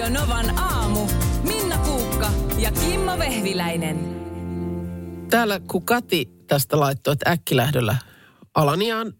Radio 0.00 0.20
Novan 0.20 0.58
aamu. 0.58 1.06
Minna 1.42 1.78
Kuukka 1.78 2.30
ja 2.58 2.72
Kimmo 2.72 3.18
Vehviläinen. 3.18 3.98
Täällä 5.30 5.60
kun 5.60 5.84
Kati 5.84 6.28
tästä 6.46 6.80
laittoi, 6.80 7.12
että 7.12 7.30
äkkilähdöllä 7.30 7.96
Alaniaan 8.54 9.12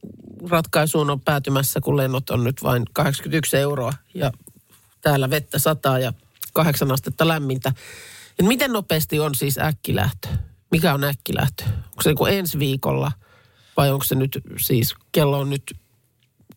ratkaisuun 0.51 1.11
on 1.11 1.21
päätymässä, 1.21 1.81
kun 1.81 1.97
lennot 1.97 2.31
on 2.31 2.45
nyt 2.45 2.63
vain 2.63 2.85
81 2.93 3.57
euroa 3.57 3.93
ja 4.15 4.33
täällä 5.01 5.31
vettä 5.31 5.59
sataa 5.59 5.99
ja 5.99 6.13
kahdeksan 6.53 6.93
astetta 6.93 7.29
lämmintä. 7.29 7.73
Et 8.39 8.47
miten 8.47 8.73
nopeasti 8.73 9.21
on 9.21 9.35
siis 9.35 9.59
äkkilähtö? 9.59 10.29
Mikä 10.71 10.95
on 10.95 11.05
äkkilähtö? 11.05 11.65
Onko 11.65 12.03
se 12.03 12.13
niin 12.13 12.39
ensi 12.39 12.59
viikolla 12.59 13.13
vai 13.77 13.91
onko 13.91 14.05
se 14.05 14.15
nyt 14.15 14.39
siis, 14.61 14.95
kello 15.13 15.39
on 15.39 15.51
nyt 15.51 15.77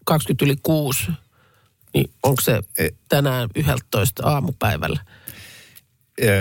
20 0.05 0.45
yli 0.45 0.55
6, 0.63 1.11
niin 1.93 2.11
onko 2.23 2.41
se 2.41 2.61
tänään 3.09 3.49
11 3.55 4.29
aamupäivällä? 4.29 4.99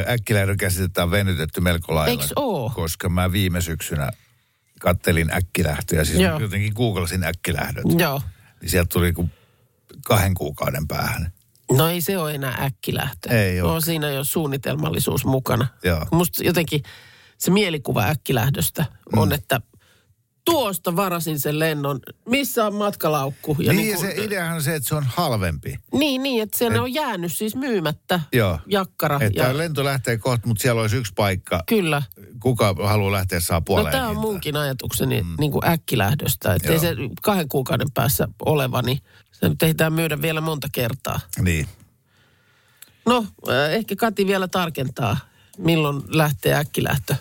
äkkilähdön 0.08 0.56
käsitettä 0.56 1.02
on 1.02 1.10
venytetty 1.10 1.60
melko 1.60 1.94
lailla. 1.94 2.22
Eiks 2.22 2.32
oo? 2.36 2.70
Koska 2.70 3.08
mä 3.08 3.32
viime 3.32 3.60
syksynä 3.60 4.10
kattelin 4.80 5.34
äkkilähtöjä, 5.34 6.04
siis 6.04 6.18
Joo. 6.20 6.38
jotenkin 6.40 6.72
googlasin 6.76 7.24
äkkilähdöt. 7.24 7.84
Joo. 7.98 8.22
Niin 8.60 8.70
sieltä 8.70 8.88
tuli 8.92 9.12
kuin 9.12 9.30
kahden 10.04 10.34
kuukauden 10.34 10.88
päähän. 10.88 11.32
No 11.72 11.88
ei 11.88 12.00
se 12.00 12.18
ole 12.18 12.34
enää 12.34 12.58
äkkilähtö. 12.64 13.28
Ei 13.30 13.60
oo. 13.60 13.72
On 13.74 13.82
siinä 13.82 14.10
jo 14.10 14.24
suunnitelmallisuus 14.24 15.24
mukana. 15.24 15.66
Joo. 15.84 16.06
Musta 16.12 16.44
jotenkin 16.44 16.82
se 17.38 17.50
mielikuva 17.50 18.02
äkkilähdöstä 18.04 18.84
on, 19.16 19.28
Mm. 19.28 19.32
että 19.34 19.60
tuosta 20.44 20.96
varasin 20.96 21.40
sen 21.40 21.58
lennon. 21.58 22.00
Missä 22.28 22.66
on 22.66 22.74
matkalaukku? 22.74 23.56
Ja 23.58 23.72
niin, 23.72 23.76
niin 23.76 23.90
ja 23.90 23.96
kuin- 23.96 24.06
se 24.16 24.24
ideahan 24.24 24.54
on 24.54 24.62
se, 24.62 24.74
että 24.74 24.88
se 24.88 24.94
on 24.94 25.04
halvempi. 25.06 25.76
Niin, 25.92 26.22
niin, 26.22 26.42
että 26.42 26.58
siellä 26.58 26.82
on 26.82 26.94
jäänyt 26.94 27.32
siis 27.32 27.56
myymättä 27.56 28.20
Joo. 28.32 28.58
jakkara. 28.66 29.18
Että 29.20 29.42
ja, 29.42 29.58
lento 29.58 29.84
lähtee 29.84 30.18
kohta, 30.18 30.46
mutta 30.46 30.62
siellä 30.62 30.80
olisi 30.80 30.96
yksi 30.96 31.12
paikka. 31.16 31.62
kyllä. 31.66 32.02
Kuka 32.40 32.74
haluaa 32.82 33.12
lähteä 33.12 33.40
saa 33.40 33.56
No 33.58 33.62
puoleen 33.62 33.92
tämä 33.92 34.08
on 34.08 34.16
munkin 34.16 34.56
ajatukseni 34.56 35.22
mm. 35.22 35.34
niin 35.38 35.52
kuin 35.52 35.68
äkkilähdöstä. 35.68 36.54
Että 36.54 36.72
ei 36.72 36.78
se 36.78 36.96
kahden 37.22 37.48
kuukauden 37.48 37.90
päässä 37.94 38.28
oleva, 38.44 38.82
niin 38.82 38.98
se 39.32 39.48
nyt 39.48 39.62
ehditään 39.62 39.92
myydä 39.92 40.22
vielä 40.22 40.40
monta 40.40 40.68
kertaa. 40.72 41.20
Niin. 41.40 41.66
No, 43.06 43.26
äh, 43.48 43.72
ehkä 43.72 43.96
Kati 43.96 44.26
vielä 44.26 44.48
tarkentaa, 44.48 45.16
milloin 45.58 46.02
lähtee 46.08 46.54
äkkilähtö 46.54 47.14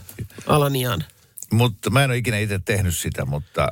Alaniaan. 0.48 1.04
Mutta 1.52 1.90
mä 1.90 2.04
en 2.04 2.10
ole 2.10 2.18
ikinä 2.18 2.38
itse 2.38 2.60
tehnyt 2.66 2.98
sitä, 2.98 3.26
mutta 3.26 3.68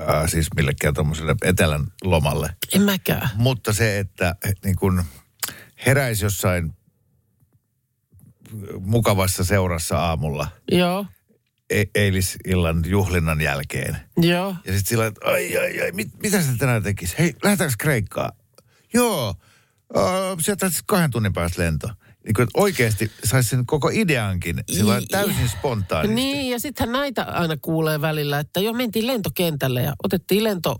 äh, 0.00 0.30
siis 0.30 0.48
millekään 0.56 0.94
tuommoiselle 0.94 1.34
etelän 1.42 1.86
lomalle. 2.04 2.56
En 2.72 2.82
mäkään. 2.82 3.30
Mutta 3.34 3.72
se, 3.72 3.98
että 3.98 4.36
niin 4.64 4.76
kun 4.76 5.04
heräisi 5.86 6.24
jossain 6.24 6.72
mukavassa 8.80 9.44
seurassa 9.44 9.98
aamulla 9.98 10.48
Joo, 10.70 11.06
e- 11.70 11.84
eilisillan 11.94 12.82
juhlinnan 12.86 13.40
jälkeen. 13.40 13.96
joo. 14.16 14.48
Ja 14.64 14.72
sitten 14.72 14.86
sillä, 14.88 15.06
että 15.06 15.20
ai, 15.30 15.58
ai, 15.58 15.80
ai, 15.80 15.92
mit, 15.92 16.08
mitä 16.22 16.42
se 16.42 16.48
tänään 16.58 16.82
tekisi? 16.82 17.14
Hei, 17.18 17.34
lähdetäänkö 17.44 17.74
Kreikkaan? 17.78 18.32
Joo, 18.94 19.34
uh, 19.96 20.40
sieltä 20.40 20.68
sitten 20.68 20.84
kahden 20.86 21.10
tunnin 21.10 21.32
päästä 21.32 21.62
lento. 21.62 21.88
Niin 22.24 22.34
kuin, 22.34 22.42
että 22.42 22.60
oikeasti 22.60 23.10
saisi 23.24 23.48
sen 23.48 23.66
koko 23.66 23.90
ideankin 23.92 24.64
sillä 24.72 24.98
I- 24.98 25.06
täysin 25.06 25.48
spontaanisti. 25.48 26.14
Niin, 26.14 26.50
ja 26.50 26.60
sittenhän 26.60 26.92
näitä 26.92 27.22
aina 27.22 27.56
kuulee 27.62 28.00
välillä, 28.00 28.38
että 28.38 28.60
jo 28.60 28.72
mentiin 28.72 29.06
lentokentälle 29.06 29.82
ja 29.82 29.94
otettiin 30.04 30.44
lento 30.44 30.76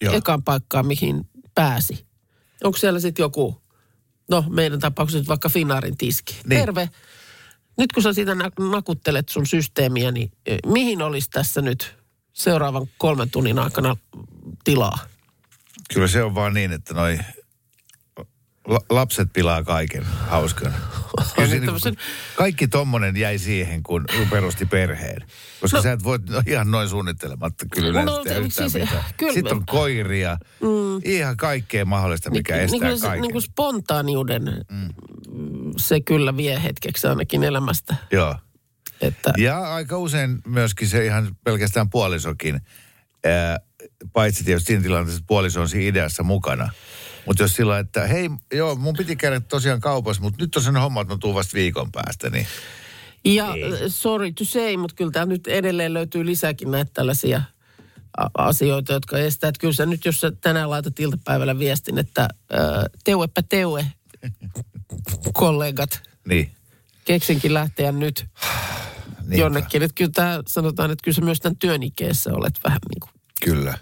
Joo. 0.00 0.14
ekaan 0.14 0.42
paikkaan, 0.42 0.86
mihin 0.86 1.28
pääsi. 1.54 2.06
Onko 2.64 2.78
siellä 2.78 3.00
sitten 3.00 3.22
joku, 3.22 3.62
no 4.30 4.44
meidän 4.50 4.80
tapauksessa 4.80 5.18
nyt 5.18 5.28
vaikka 5.28 5.48
Finnaarin 5.48 5.96
tiski. 5.96 6.36
Niin. 6.46 6.60
Terve. 6.60 6.90
Nyt 7.78 7.92
kun 7.92 8.02
sä 8.02 8.12
siitä 8.12 8.34
nak- 8.34 8.70
nakuttelet 8.70 9.28
sun 9.28 9.46
systeemiä, 9.46 10.10
niin 10.12 10.32
eh, 10.46 10.58
mihin 10.66 11.02
olisi 11.02 11.30
tässä 11.30 11.62
nyt 11.62 11.96
seuraavan 12.32 12.86
kolmen 12.98 13.30
tunnin 13.30 13.58
aikana 13.58 13.96
tilaa? 14.64 14.98
Kyllä 15.94 16.08
se 16.08 16.22
on 16.22 16.34
vaan 16.34 16.54
niin, 16.54 16.72
että 16.72 16.94
noi 16.94 17.18
la- 18.68 18.84
lapset 18.90 19.28
pilaa 19.32 19.64
kaiken 19.64 20.04
hauskana. 20.04 20.74
Siinä, 21.48 21.66
tämmösen- 21.66 21.96
kaikki 22.36 22.68
tommonen 22.68 23.16
jäi 23.16 23.38
siihen, 23.38 23.82
kun 23.82 24.04
perusti 24.30 24.66
perheen. 24.66 25.22
Koska 25.60 25.76
No- 25.76 25.78
no, 25.78 25.82
sä 25.82 25.92
et 25.92 26.04
voi 26.04 26.18
no, 26.30 26.42
ihan 26.46 26.70
noin 26.70 26.88
suunnittelematta 26.88 27.64
kyllä 27.74 28.04
No, 28.04 28.24
tehdä 28.24 28.38
yhtään 28.40 28.70
siis, 28.70 28.82
mitään. 28.84 29.04
kyllä 29.16 29.32
Sitten 29.32 29.52
on 29.56 29.66
koiria, 29.66 30.38
mm. 30.60 31.00
ihan 31.04 31.36
kaikkea 31.36 31.84
mahdollista, 31.84 32.30
mikä 32.30 32.54
niin, 32.54 32.64
estää 32.64 32.88
niin, 32.90 33.00
kaiken. 33.00 33.22
niin 33.22 33.32
kuin 33.32 33.42
spontaaniuden, 33.42 34.42
mm. 34.70 34.88
se 35.76 36.00
kyllä 36.00 36.36
vie 36.36 36.62
hetkeksi 36.62 37.06
ainakin 37.06 37.44
elämästä. 37.44 37.96
Joo. 38.12 38.36
Että, 39.00 39.32
Ja 39.36 39.74
aika 39.74 39.98
usein 39.98 40.38
myöskin 40.46 40.88
se 40.88 41.06
ihan 41.06 41.36
pelkästään 41.44 41.90
puolisokin, 41.90 42.60
ää, 43.24 43.58
paitsi 44.12 44.44
tietysti 44.44 44.66
siinä 44.66 44.82
tilanteessa, 44.82 45.18
että 45.18 45.26
puoliso 45.28 45.60
on 45.60 45.68
siinä 45.68 45.88
ideassa 45.88 46.22
mukana. 46.22 46.70
Mutta 47.28 47.42
jos 47.42 47.56
sillä 47.56 47.78
että 47.78 48.06
hei, 48.06 48.30
joo, 48.52 48.74
mun 48.74 48.94
piti 48.96 49.16
käydä 49.16 49.40
tosiaan 49.40 49.80
kaupassa, 49.80 50.22
mutta 50.22 50.42
nyt 50.44 50.56
on 50.56 50.62
sen 50.62 50.76
homma, 50.76 51.00
että 51.00 51.14
mä 51.14 51.18
tuun 51.18 51.34
vasta 51.34 51.54
viikon 51.54 51.92
päästä, 51.92 52.30
niin 52.30 52.46
Ja 53.24 53.48
äh, 53.48 53.54
sorry 53.88 54.32
to 54.32 54.44
say, 54.44 54.76
mutta 54.76 54.94
kyllä 54.96 55.10
täällä 55.10 55.32
nyt 55.32 55.46
edelleen 55.46 55.94
löytyy 55.94 56.26
lisääkin 56.26 56.70
näitä 56.70 56.90
tällaisia 56.94 57.42
asioita, 58.38 58.92
jotka 58.92 59.18
estää. 59.18 59.48
Että 59.48 59.60
kyllä 59.60 59.72
sä 59.72 59.86
nyt, 59.86 60.04
jos 60.04 60.20
sä 60.20 60.32
tänään 60.40 60.70
laitat 60.70 61.00
iltapäivällä 61.00 61.58
viestin, 61.58 61.98
että 61.98 62.22
äh, 62.22 62.28
teuepä 63.04 63.42
teue, 63.42 63.86
kollegat, 65.32 66.02
niin. 66.28 66.50
keksinkin 67.04 67.54
lähteä 67.54 67.92
nyt 67.92 68.26
Niinpä. 69.20 69.36
jonnekin. 69.36 69.82
Että 69.82 69.94
kyllä 69.94 70.10
tää, 70.14 70.42
sanotaan, 70.46 70.90
että 70.90 71.04
kyllä 71.04 71.14
sä 71.14 71.20
myös 71.20 71.40
tämän 71.40 71.56
työn 71.56 71.82
ikeessä 71.82 72.30
olet 72.34 72.54
vähän 72.64 72.78
niin 72.90 73.00
kuin 73.00 73.10
Kyllä. 73.44 73.78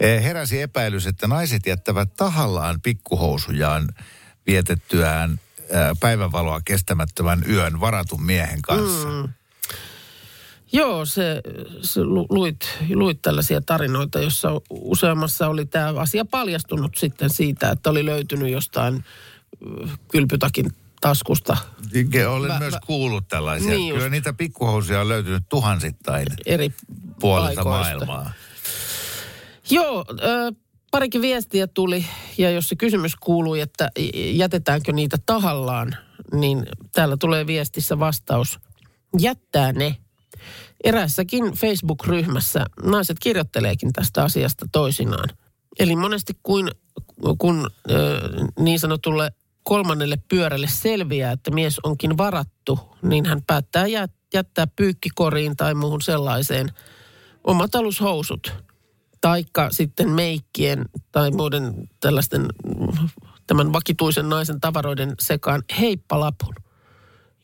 Heräsi 0.00 0.62
epäilys, 0.62 1.06
että 1.06 1.26
naiset 1.26 1.66
jättävät 1.66 2.14
tahallaan 2.16 2.80
pikkuhousujaan 2.80 3.88
vietettyään 4.46 5.40
ää, 5.72 5.92
päivänvaloa 6.00 6.60
kestämättömän 6.64 7.44
yön 7.48 7.80
varatun 7.80 8.22
miehen 8.22 8.62
kanssa. 8.62 9.08
Mm. 9.08 9.28
Joo, 10.72 11.04
se, 11.06 11.40
se 11.82 12.04
lu- 12.04 12.26
luit, 12.30 12.68
luit 12.94 13.22
tällaisia 13.22 13.60
tarinoita, 13.60 14.20
jossa 14.20 14.48
useammassa 14.70 15.48
oli 15.48 15.66
tämä 15.66 15.88
asia 16.00 16.24
paljastunut 16.24 16.96
sitten 16.96 17.30
siitä, 17.30 17.70
että 17.70 17.90
oli 17.90 18.06
löytynyt 18.06 18.52
jostain 18.52 19.04
ö, 19.84 19.88
kylpytakin 20.08 20.72
taskusta 21.00 21.56
Olen 22.28 22.50
Vä- 22.50 22.58
myös 22.58 22.74
vä- 22.74 22.80
kuullut 22.86 23.28
tällaisia. 23.28 23.70
Niin 23.70 23.92
Kyllä 23.94 24.04
just. 24.04 24.10
niitä 24.10 24.32
pikkuhousuja 24.32 25.00
on 25.00 25.08
löytynyt 25.08 25.42
tuhansittain 25.48 26.26
eri 26.46 26.74
paikoista. 27.20 27.64
maailmaa. 27.64 28.32
Joo, 29.70 30.04
ö, 30.10 30.52
parikin 30.90 31.22
viestiä 31.22 31.66
tuli 31.66 32.06
ja 32.38 32.50
jos 32.50 32.68
se 32.68 32.76
kysymys 32.76 33.16
kuului, 33.16 33.60
että 33.60 33.90
jätetäänkö 34.32 34.92
niitä 34.92 35.16
tahallaan, 35.26 35.96
niin 36.32 36.66
täällä 36.92 37.16
tulee 37.16 37.46
viestissä 37.46 37.98
vastaus. 37.98 38.58
Jättää 39.18 39.72
ne. 39.72 39.96
Erässäkin 40.84 41.44
Facebook-ryhmässä 41.44 42.66
naiset 42.82 43.16
kirjoitteleekin 43.20 43.92
tästä 43.92 44.22
asiasta 44.24 44.66
toisinaan. 44.72 45.28
Eli 45.78 45.96
monesti 45.96 46.32
kuin, 46.42 46.70
kun 47.38 47.70
ö, 47.90 48.20
niin 48.58 48.78
sanotulle 48.78 49.30
kolmannelle 49.62 50.16
pyörälle 50.28 50.68
selviää, 50.68 51.32
että 51.32 51.50
mies 51.50 51.80
onkin 51.82 52.18
varattu, 52.18 52.78
niin 53.02 53.26
hän 53.26 53.42
päättää 53.46 53.86
jä- 53.86 54.08
jättää 54.34 54.66
pyykkikoriin 54.66 55.56
tai 55.56 55.74
muuhun 55.74 56.02
sellaiseen 56.02 56.68
omat 57.44 57.74
alushousut. 57.74 58.69
Taikka 59.20 59.70
sitten 59.70 60.10
meikkien 60.10 60.84
tai 61.12 61.30
muiden 61.30 61.88
tällaisten 62.00 62.46
tämän 63.46 63.72
vakituisen 63.72 64.28
naisen 64.28 64.60
tavaroiden 64.60 65.14
sekaan 65.20 65.62
heippalapun, 65.80 66.54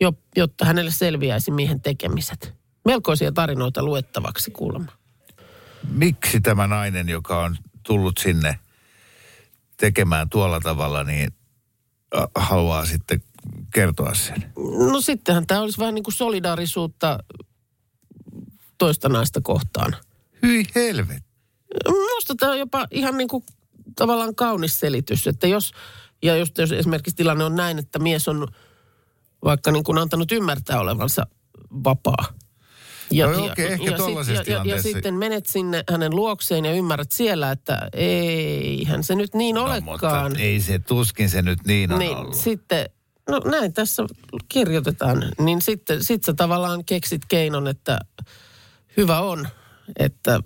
jo, 0.01 0.13
jotta 0.37 0.65
hänelle 0.65 0.91
selviäisi 0.91 1.51
miehen 1.51 1.81
tekemiset. 1.81 2.55
Melkoisia 2.85 3.33
tarinoita 3.33 3.83
luettavaksi 3.83 4.51
kuulemma. 4.51 4.93
Miksi 5.91 6.41
tämä 6.41 6.67
nainen, 6.67 7.09
joka 7.09 7.43
on 7.43 7.57
tullut 7.83 8.19
sinne 8.19 8.59
tekemään 9.77 10.29
tuolla 10.29 10.61
tavalla, 10.61 11.05
niin 11.05 11.33
äh, 12.17 12.25
haluaa 12.35 12.87
sitten 12.87 13.23
kertoa 13.75 14.15
sen? 14.15 14.53
No 14.93 15.01
sittenhän 15.01 15.47
tämä 15.47 15.61
olisi 15.61 15.79
vähän 15.79 15.95
niin 15.95 16.03
kuin 16.03 16.15
solidaarisuutta 16.15 17.19
toista 18.79 19.09
naista 19.09 19.41
kohtaan. 19.41 19.97
Hyi 20.43 20.65
helvet. 20.75 21.26
Minusta 21.89 22.35
tämä 22.39 22.53
on 22.53 22.59
jopa 22.59 22.87
ihan 22.91 23.17
niin 23.19 23.29
kuin 23.29 23.45
tavallaan 23.97 24.35
kaunis 24.35 24.81
selitys, 24.81 25.27
että 25.27 25.47
jos, 25.47 25.73
ja 26.23 26.37
just 26.37 26.59
jos 26.59 26.73
esimerkiksi 26.73 27.17
tilanne 27.17 27.45
on 27.45 27.57
näin, 27.57 27.79
että 27.79 27.99
mies 27.99 28.29
on 28.29 28.49
vaikka 29.45 29.73
niin 29.73 29.85
kuin 29.85 29.99
antanut 29.99 30.33
ymmärtää 30.33 30.81
olevansa 30.81 31.27
vapaa, 31.85 32.25
No 33.37 33.45
okei, 33.45 33.67
ehkä 33.73 33.87
sit- 33.87 33.97
tollaisessa 33.97 34.33
ja, 34.43 34.53
ja, 34.53 34.59
ja 34.59 34.63
tilanteessa- 34.65 34.83
sitten 34.83 35.15
menet 35.15 35.47
sinne 35.47 35.85
hänen 35.91 36.17
luokseen 36.17 36.65
ja 36.65 36.73
ymmärrät 36.73 37.13
siellä, 37.13 37.51
että 37.51 37.89
eihän 37.93 39.05
se 39.05 39.15
nyt 39.15 39.35
niin 39.35 39.55
No, 39.55 39.65
olekaan. 39.65 39.85
mutta 40.33 40.41
ei 40.43 40.61
se, 40.61 40.79
tuskin 40.79 41.31
se 41.31 41.43
nyt 41.43 41.59
niin 41.67 41.93
on 41.93 41.99
niin 41.99 42.17
ollut. 42.17 42.35
sitten, 42.35 42.91
no 43.29 43.41
näin 43.45 43.73
tässä 43.73 44.03
kirjoitetaan, 44.49 45.33
niin 45.39 45.63
sitten 45.63 46.05
sit 46.05 46.25
sä 46.25 46.35
tavallaan 46.35 46.85
keksit 46.85 47.23
keinon, 47.29 47.69
että 47.69 47.99
hyvä 48.97 49.21
on, 49.21 49.49
että 49.99 50.41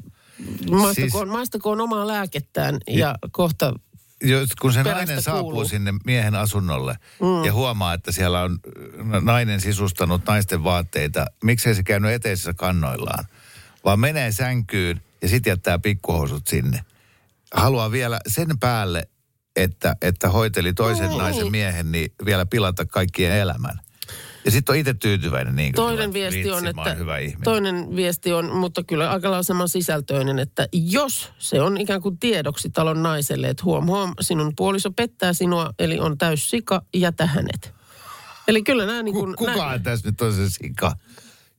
maistakoon, 0.70 0.94
Siis- 0.94 1.32
maistakoon 1.32 1.80
omaa 1.80 2.06
lääkettään 2.06 2.78
ja 2.88 3.14
kohta 3.30 3.74
Jos, 4.22 4.48
kun 4.60 4.72
se 4.72 4.82
nainen 4.82 5.22
saapuu 5.22 5.42
kuuluu. 5.42 5.64
sinne 5.68 5.94
miehen 6.04 6.34
asunnolle 6.34 6.96
mm. 7.20 7.44
ja 7.44 7.52
huomaa, 7.52 7.94
että 7.94 8.12
siellä 8.12 8.40
on 8.42 8.58
nainen 9.20 9.60
sisustanut 9.60 10.22
naisten 10.26 10.64
vaatteita, 10.64 11.26
miksei 11.44 11.74
se 11.74 11.82
käynyt 11.82 12.10
eteisessä 12.12 12.54
kannoillaan, 12.54 13.24
vaan 13.84 14.00
menee 14.00 14.32
sänkyyn 14.32 15.02
ja 15.22 15.28
sitten 15.28 15.50
jättää 15.50 15.78
pikkuhousut 15.78 16.46
sinne. 16.46 16.84
Haluaa 17.54 17.90
vielä 17.90 18.20
sen 18.26 18.58
päälle, 18.58 19.08
että, 19.56 19.96
että 20.02 20.28
hoiteli 20.28 20.74
toisen 20.74 21.08
Niin. 21.08 21.18
naisen 21.18 21.50
miehen, 21.50 21.92
niin 21.92 22.12
vielä 22.24 22.46
pilata 22.46 22.86
kaikkien 22.86 23.32
elämän. 23.32 23.80
Ja 24.44 24.50
sitten 24.50 24.72
on 24.72 24.78
itse 24.78 24.94
tyytyväinen 24.94 25.56
niin 25.56 25.74
Toinen 25.74 25.98
sillä, 26.02 26.12
viesti 26.12 26.38
on, 26.38 26.44
"Vitsi, 26.44 26.50
oon 26.50 26.66
että 26.66 26.94
hyvä 26.94 27.18
ihminen. 27.18 27.42
toinen 27.42 27.96
viesti 27.96 28.32
on, 28.32 28.56
mutta 28.56 28.82
kyllä 28.84 29.10
aika 29.10 29.30
lailla 29.30 29.42
saman 29.42 29.68
sisältöinen, 29.68 30.38
että 30.38 30.68
jos 30.72 31.32
se 31.38 31.60
on 31.62 31.76
ikään 31.78 32.00
kuin 32.02 32.18
tiedoksi 32.18 32.70
talon 32.70 33.02
naiselle, 33.02 33.48
että 33.48 33.64
huom 33.64 33.86
huom, 33.86 34.14
sinun 34.20 34.52
puoliso 34.56 34.90
pettää 34.90 35.32
sinua, 35.32 35.74
eli 35.78 35.98
on 35.98 36.18
täys 36.18 36.50
sika, 36.50 36.82
jätä 36.94 37.26
hänet. 37.26 37.74
Eli 38.48 38.62
kyllä 38.62 38.86
nämä 38.86 39.02
niin 39.02 39.14
kuin... 39.14 39.36
Ku- 39.36 39.46
Kukaan 39.46 39.82
tässä 39.82 40.08
nyt 40.08 40.20
on 40.20 40.32
se 40.34 40.50
sika? 40.50 40.92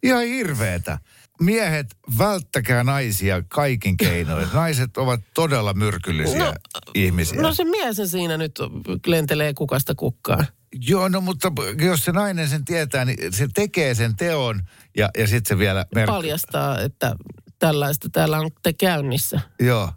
Ihan 0.03 0.23
hirveetä. 0.25 0.99
Miehet, 1.41 1.87
välttäkää 2.17 2.83
naisia 2.83 3.43
kaikin 3.47 3.97
keinoin. 3.97 4.47
Naiset 4.53 4.97
ovat 4.97 5.19
todella 5.33 5.73
myrkyllisiä 5.73 6.45
No, 6.45 6.53
ihmisiä. 6.95 7.41
No 7.41 7.53
se 7.53 7.63
mies 7.63 8.01
siinä 8.05 8.37
nyt 8.37 8.59
lentelee 9.07 9.53
kukasta 9.53 9.95
kukkaan. 9.95 10.47
Joo, 10.73 11.09
no 11.09 11.21
mutta 11.21 11.51
jos 11.81 12.05
se 12.05 12.11
nainen 12.11 12.49
sen 12.49 12.65
tietää, 12.65 13.05
niin 13.05 13.33
se 13.33 13.47
tekee 13.53 13.95
sen 13.95 14.15
teon 14.15 14.61
ja, 14.97 15.09
ja 15.17 15.27
sitten 15.27 15.55
se 15.55 15.57
vielä... 15.57 15.85
Mer- 15.95 16.07
Paljastaa, 16.07 16.79
että 16.79 17.15
tällaista 17.59 18.09
täällä 18.09 18.39
on 18.39 18.49
te 18.63 18.73
käynnissä. 18.73 19.41
Joo. 19.59 19.91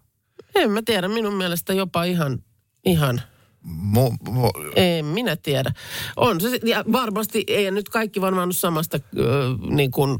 En 0.55 0.71
mä 0.71 0.83
tiedä, 0.85 1.09
minun 1.09 1.35
mielestä 1.35 1.73
jopa 1.73 2.05
ihan, 2.05 2.39
ihan 2.85 3.23
Mu, 3.67 4.11
mu, 4.29 4.51
En 4.77 5.05
minä 5.05 5.37
tiedä. 5.37 5.73
On 6.17 6.41
se, 6.41 6.59
ja 6.65 6.85
varmasti 6.93 7.45
ei 7.47 7.71
nyt 7.71 7.89
kaikki 7.89 8.21
varmaan 8.21 8.47
ole 8.49 8.53
samasta, 8.53 8.99
ö, 9.19 9.57
niin 9.71 9.91
kuin, 9.91 10.17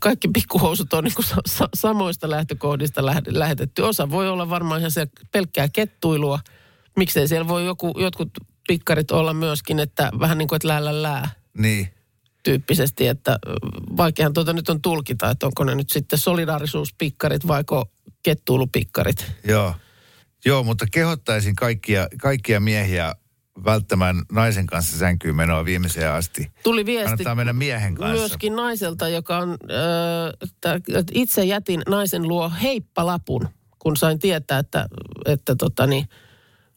kaikki 0.00 0.28
pikkuhousut 0.28 0.92
on 0.92 1.04
niin 1.04 1.14
kuin 1.14 1.26
sa- 1.26 1.42
sa- 1.46 1.68
samoista 1.74 2.30
lähtökohdista 2.30 3.06
lähe- 3.06 3.22
lähetetty. 3.26 3.82
Osa 3.82 4.10
voi 4.10 4.28
olla 4.28 4.50
varmaan 4.50 4.80
ihan 4.80 4.90
se 4.90 5.06
pelkkää 5.32 5.68
kettuilua. 5.68 6.38
Miksei 6.96 7.28
siellä 7.28 7.48
voi 7.48 7.66
joku, 7.66 7.94
jotkut 7.98 8.30
pikkarit 8.68 9.10
olla 9.10 9.34
myöskin, 9.34 9.78
että 9.78 10.10
vähän 10.20 10.38
niin 10.38 10.48
kuin, 10.48 10.56
että 10.56 10.68
lää, 10.68 11.02
lää 11.02 11.30
niin. 11.58 11.88
tyyppisesti, 12.42 13.06
että 13.08 13.38
vaikeahan 13.96 14.32
tuota 14.32 14.52
nyt 14.52 14.68
on 14.68 14.82
tulkita, 14.82 15.30
että 15.30 15.46
onko 15.46 15.64
ne 15.64 15.74
nyt 15.74 15.90
sitten 15.90 16.18
solidaarisuuspikkarit 16.18 17.46
vaiko 17.46 17.90
kettuilupikkarit. 18.22 19.32
Joo. 19.44 19.74
Joo, 20.44 20.62
mutta 20.62 20.86
kehottaisin 20.92 21.56
kaikkia, 21.56 22.08
kaikkia 22.22 22.60
miehiä 22.60 23.14
välttämään 23.64 24.22
naisen 24.32 24.66
kanssa 24.66 24.98
sänkyyn 24.98 25.36
menoa 25.36 25.64
viimeiseen 25.64 26.12
asti. 26.12 26.52
Tuli 26.62 26.86
viesti 26.86 27.04
Kannattaa 27.04 27.34
mennä 27.34 27.52
miehen 27.52 27.94
kanssa. 27.94 28.18
myöskin 28.18 28.56
naiselta, 28.56 29.08
joka 29.08 29.38
on, 29.38 29.50
äh, 29.50 30.76
että 30.96 31.12
itse 31.12 31.44
jätin 31.44 31.82
naisen 31.88 32.28
luo 32.28 32.52
heippalapun, 32.62 33.48
kun 33.78 33.96
sain 33.96 34.18
tietää, 34.18 34.58
että, 34.58 34.88
että 35.26 35.56
tota 35.56 35.86
niin, 35.86 36.08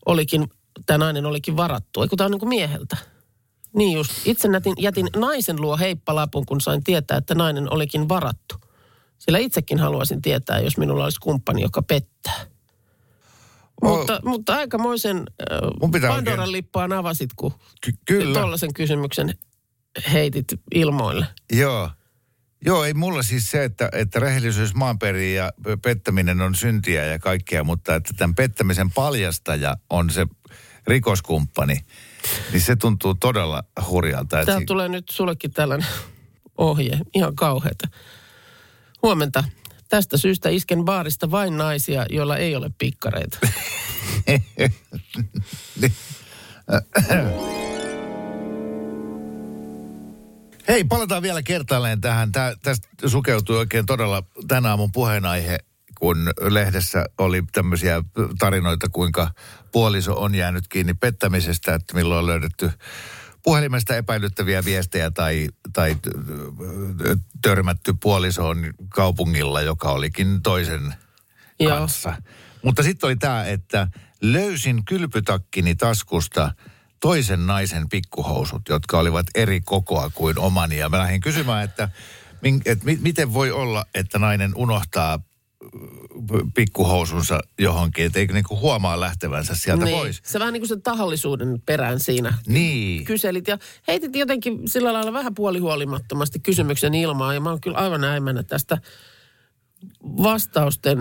olikin, 0.06 0.48
tämä 0.86 0.98
nainen 0.98 1.26
olikin 1.26 1.58
varattu. 1.58 2.02
Eikö 2.02 2.16
tämä 2.16 2.26
on 2.26 2.32
niin 2.32 2.40
kuin 2.40 2.50
mieheltä? 2.50 2.98
Niin 3.76 3.98
just. 3.98 4.12
Itse 4.26 4.50
jätin, 4.54 4.74
jätin 4.78 5.08
naisen 5.16 5.62
luo 5.62 5.78
heippalapun, 5.78 6.46
kun 6.46 6.62
sain 6.62 6.84
tietää, 6.84 7.18
että 7.18 7.36
nainen 7.36 7.74
olikin 7.74 8.10
varattu. 8.10 8.56
Sillä 9.20 9.38
itsekin 9.38 9.80
haluaisin 9.80 10.22
tietää, 10.22 10.60
jos 10.60 10.78
minulla 10.78 11.04
olisi 11.04 11.20
kumppani, 11.20 11.62
joka 11.62 11.82
pettää. 11.82 12.46
Oh. 13.82 13.98
Mutta, 13.98 14.20
mutta 14.24 14.56
aikamoisen 14.56 15.18
äh, 15.18 16.10
Pandoran 16.10 16.52
lippaan 16.52 16.94
avasit, 16.94 17.30
kun 17.36 17.54
Ky- 17.82 17.94
kyllä. 18.06 18.40
tuollaisen 18.40 18.74
kysymyksen 18.74 19.34
heitit 20.14 20.48
ilmoille. 20.76 21.28
Joo. 21.54 21.90
Joo, 22.66 22.84
ei 22.84 22.94
mulla 22.94 23.24
siis 23.24 23.52
se, 23.52 23.64
että, 23.64 23.90
että 23.92 24.20
rehellisyys 24.20 24.76
maanperiin 24.76 25.36
ja 25.36 25.52
pettäminen 25.82 26.42
on 26.42 26.56
syntiä 26.56 27.06
ja 27.06 27.20
kaikkea, 27.20 27.64
mutta 27.64 27.96
että 27.96 28.14
tämän 28.18 28.36
pettämisen 28.36 28.92
paljastaja 28.92 29.78
on 29.90 30.10
se 30.10 30.28
rikoskumppani, 30.88 31.86
niin 32.52 32.62
se 32.62 32.76
tuntuu 32.76 33.16
todella 33.16 33.64
hurjalta. 33.90 34.40
Että 34.40 34.46
Täällä 34.46 34.60
si- 34.62 34.66
tulee 34.66 34.90
nyt 34.90 35.10
sullekin 35.12 35.52
tällainen 35.52 35.88
ohje, 36.58 37.00
ihan 37.16 37.36
kauheata. 37.36 37.88
Huomenta. 39.04 39.44
Tästä 39.90 40.18
syystä 40.18 40.50
isken 40.50 40.86
baarista 40.86 41.32
vain 41.32 41.58
naisia, 41.58 42.06
joilla 42.10 42.38
ei 42.38 42.56
ole 42.56 42.72
pikkareita. 42.78 43.38
Hei, 50.68 50.84
palataan 50.84 51.22
vielä 51.24 51.44
kertaalleen 51.44 52.02
tähän. 52.02 52.32
Tää, 52.32 52.54
tästä 52.64 52.88
sukeutui 53.08 53.58
oikein 53.58 53.86
todella 53.86 54.24
tänä 54.48 54.70
aamun 54.70 54.92
puheenaihe, 54.92 55.60
kun 56.00 56.32
lehdessä 56.42 57.06
oli 57.18 57.44
tämmöisiä 57.52 58.04
tarinoita, 58.40 58.90
kuinka 58.90 59.32
puoliso 59.72 60.22
on 60.22 60.36
jäänyt 60.36 60.68
kiinni 60.68 60.94
pettämisestä, 60.94 61.76
että 61.76 61.96
milloin 61.96 62.20
on 62.20 62.28
löydetty 62.28 62.72
puhelimesta 63.44 63.96
epäilyttäviä 63.96 64.66
viestejä 64.66 65.12
tai, 65.12 65.48
tai 65.74 65.96
törmätty 67.42 67.94
puolisoon 68.02 68.74
kaupungilla, 68.90 69.62
joka 69.62 69.92
olikin 69.92 70.42
toisen 70.42 70.96
Joo. 71.60 71.78
kanssa. 71.78 72.22
Mutta 72.64 72.84
sitten 72.84 73.08
oli 73.08 73.16
tämä, 73.16 73.46
että 73.46 73.88
löysin 74.22 74.86
kylpytakkini 74.86 75.76
taskusta 75.76 76.52
toisen 77.00 77.48
naisen 77.48 77.90
pikkuhousut, 77.90 78.62
jotka 78.70 79.00
olivat 79.00 79.28
eri 79.36 79.62
kokoa 79.62 80.10
kuin 80.10 80.40
omani. 80.40 80.78
Ja 80.78 80.90
mä 80.90 80.98
lähdin 81.00 81.22
kysymään, 81.22 81.64
että, 81.64 81.90
että 82.66 82.86
mi- 82.86 83.00
miten 83.02 83.34
voi 83.34 83.52
olla, 83.52 83.86
että 83.94 84.20
nainen 84.20 84.52
unohtaa 84.56 85.20
pikkuhousunsa 86.56 87.40
johonkin, 87.60 88.06
että 88.06 88.20
eikö 88.20 88.34
niinku 88.34 88.60
huomaa 88.60 89.00
lähtevänsä 89.00 89.56
sieltä 89.56 89.86
niin. 89.86 89.98
pois. 89.98 90.22
Se 90.24 90.40
vähän 90.40 90.54
niin 90.54 90.62
kuin 90.62 90.70
sen 90.70 90.82
tahallisuuden 90.82 91.62
perään 91.66 92.00
siinä 92.00 92.34
Niin. 92.48 93.04
kyselit. 93.06 93.48
Ja 93.48 93.58
heitit 93.88 94.16
jotenkin 94.16 94.60
sillä 94.66 94.94
lailla 94.94 95.14
vähän 95.14 95.36
puolihuolimattomasti 95.36 96.40
kysymyksen 96.40 96.94
ilmaan. 96.94 97.36
Ja 97.36 97.42
mä 97.42 97.50
oon 97.50 97.62
kyllä 97.62 97.78
aivan 97.78 98.04
äimänä 98.04 98.44
tästä 98.44 98.78
vastausten 100.04 100.98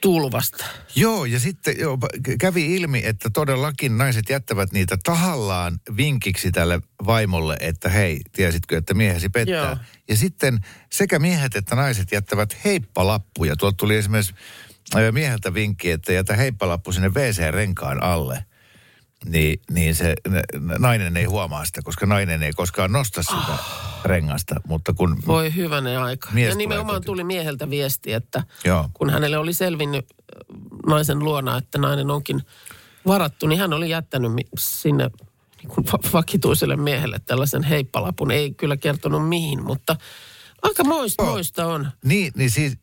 tulvasta. 0.00 0.64
Joo, 0.94 1.24
ja 1.24 1.40
sitten 1.40 1.74
joo, 1.78 1.98
kävi 2.40 2.74
ilmi, 2.74 3.02
että 3.04 3.30
todellakin 3.30 3.98
naiset 3.98 4.30
jättävät 4.30 4.72
niitä 4.72 4.96
tahallaan 5.04 5.80
vinkiksi 5.96 6.52
tälle 6.52 6.80
vaimolle, 7.06 7.56
että 7.60 7.88
hei, 7.88 8.20
tiesitkö, 8.32 8.78
että 8.78 8.94
miehesi 8.94 9.28
pettää. 9.28 9.56
Joo. 9.56 9.76
Ja 10.08 10.16
sitten 10.16 10.60
sekä 10.92 11.18
miehet 11.18 11.56
että 11.56 11.76
naiset 11.76 12.12
jättävät 12.12 12.56
heippalappuja. 12.64 13.56
Tuolta 13.56 13.76
tuli 13.76 13.96
esimerkiksi 13.96 14.34
ö, 14.96 15.12
mieheltä 15.12 15.54
vinkki, 15.54 15.90
että 15.90 16.12
jätä 16.12 16.36
heippalappu 16.36 16.92
sinne 16.92 17.08
WC-renkaan 17.08 18.02
alle. 18.02 18.44
Niin, 19.26 19.60
niin 19.70 19.94
se 19.94 20.14
nainen 20.78 21.16
ei 21.16 21.24
huomaa 21.24 21.64
sitä, 21.64 21.82
koska 21.82 22.06
nainen 22.06 22.42
ei 22.42 22.52
koskaan 22.52 22.92
nosta 22.92 23.22
sitä 23.22 23.58
rengasta. 24.04 24.54
Mutta 24.66 24.92
kun 24.92 25.16
Voi 25.26 25.54
hyvänen 25.54 26.00
aika. 26.00 26.28
Mies 26.32 26.48
ja 26.50 26.56
nimenomaan 26.56 27.04
tuli 27.04 27.24
mieheltä 27.24 27.70
viesti, 27.70 28.12
että 28.12 28.42
Joo. 28.64 28.90
kun 28.94 29.10
hänelle 29.10 29.38
oli 29.38 29.52
selvinnyt 29.52 30.06
äh, 30.06 30.56
naisen 30.86 31.18
luona, 31.18 31.58
että 31.58 31.78
nainen 31.78 32.10
onkin 32.10 32.42
varattu, 33.06 33.46
niin 33.46 33.58
hän 33.58 33.72
oli 33.72 33.90
jättänyt 33.90 34.32
sinne 34.58 35.10
niin 35.62 35.68
kuin 35.68 35.86
va- 35.92 36.10
vakituiselle 36.12 36.76
miehelle 36.76 37.20
tällaisen 37.26 37.62
heippalapun. 37.62 38.30
Ei 38.30 38.54
kyllä 38.54 38.76
kertonut 38.76 39.28
mihin, 39.28 39.62
mutta 39.62 39.96
aika 40.62 40.84
moista, 40.84 41.22
Joo. 41.22 41.32
moista 41.32 41.66
on. 41.66 41.90
Niin, 42.04 42.32
niin 42.36 42.50
siis, 42.50 42.78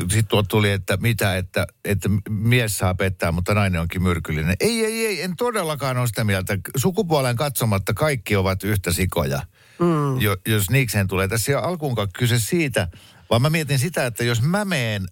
sitten 0.00 0.26
tuo 0.28 0.42
tuli, 0.42 0.70
että 0.70 0.96
mitä, 0.96 1.36
että, 1.36 1.66
että 1.84 2.08
mies 2.28 2.78
saa 2.78 2.94
pettää, 2.94 3.32
mutta 3.32 3.54
nainen 3.54 3.80
onkin 3.80 4.02
myrkyllinen. 4.02 4.56
Ei, 4.60 4.84
ei, 4.84 5.06
ei, 5.06 5.22
en 5.22 5.36
todellakaan 5.36 5.96
ole 5.96 6.06
sitä 6.06 6.24
mieltä. 6.24 6.58
Sukupuolen 6.76 7.36
katsomatta 7.36 7.94
kaikki 7.94 8.36
ovat 8.36 8.64
yhtä 8.64 8.92
sikoja, 8.92 9.42
mm. 9.78 10.20
jo, 10.20 10.36
jos 10.46 10.70
niikseen 10.70 11.08
tulee. 11.08 11.28
Tässä 11.28 11.52
ei 11.52 11.56
ole 11.56 11.64
alkuunkaan 11.64 12.08
kyse 12.18 12.38
siitä, 12.38 12.88
vaan 13.30 13.42
mä 13.42 13.50
mietin 13.50 13.78
sitä, 13.78 14.06
että 14.06 14.24
jos 14.24 14.42
mä 14.42 14.64
meen 14.64 15.06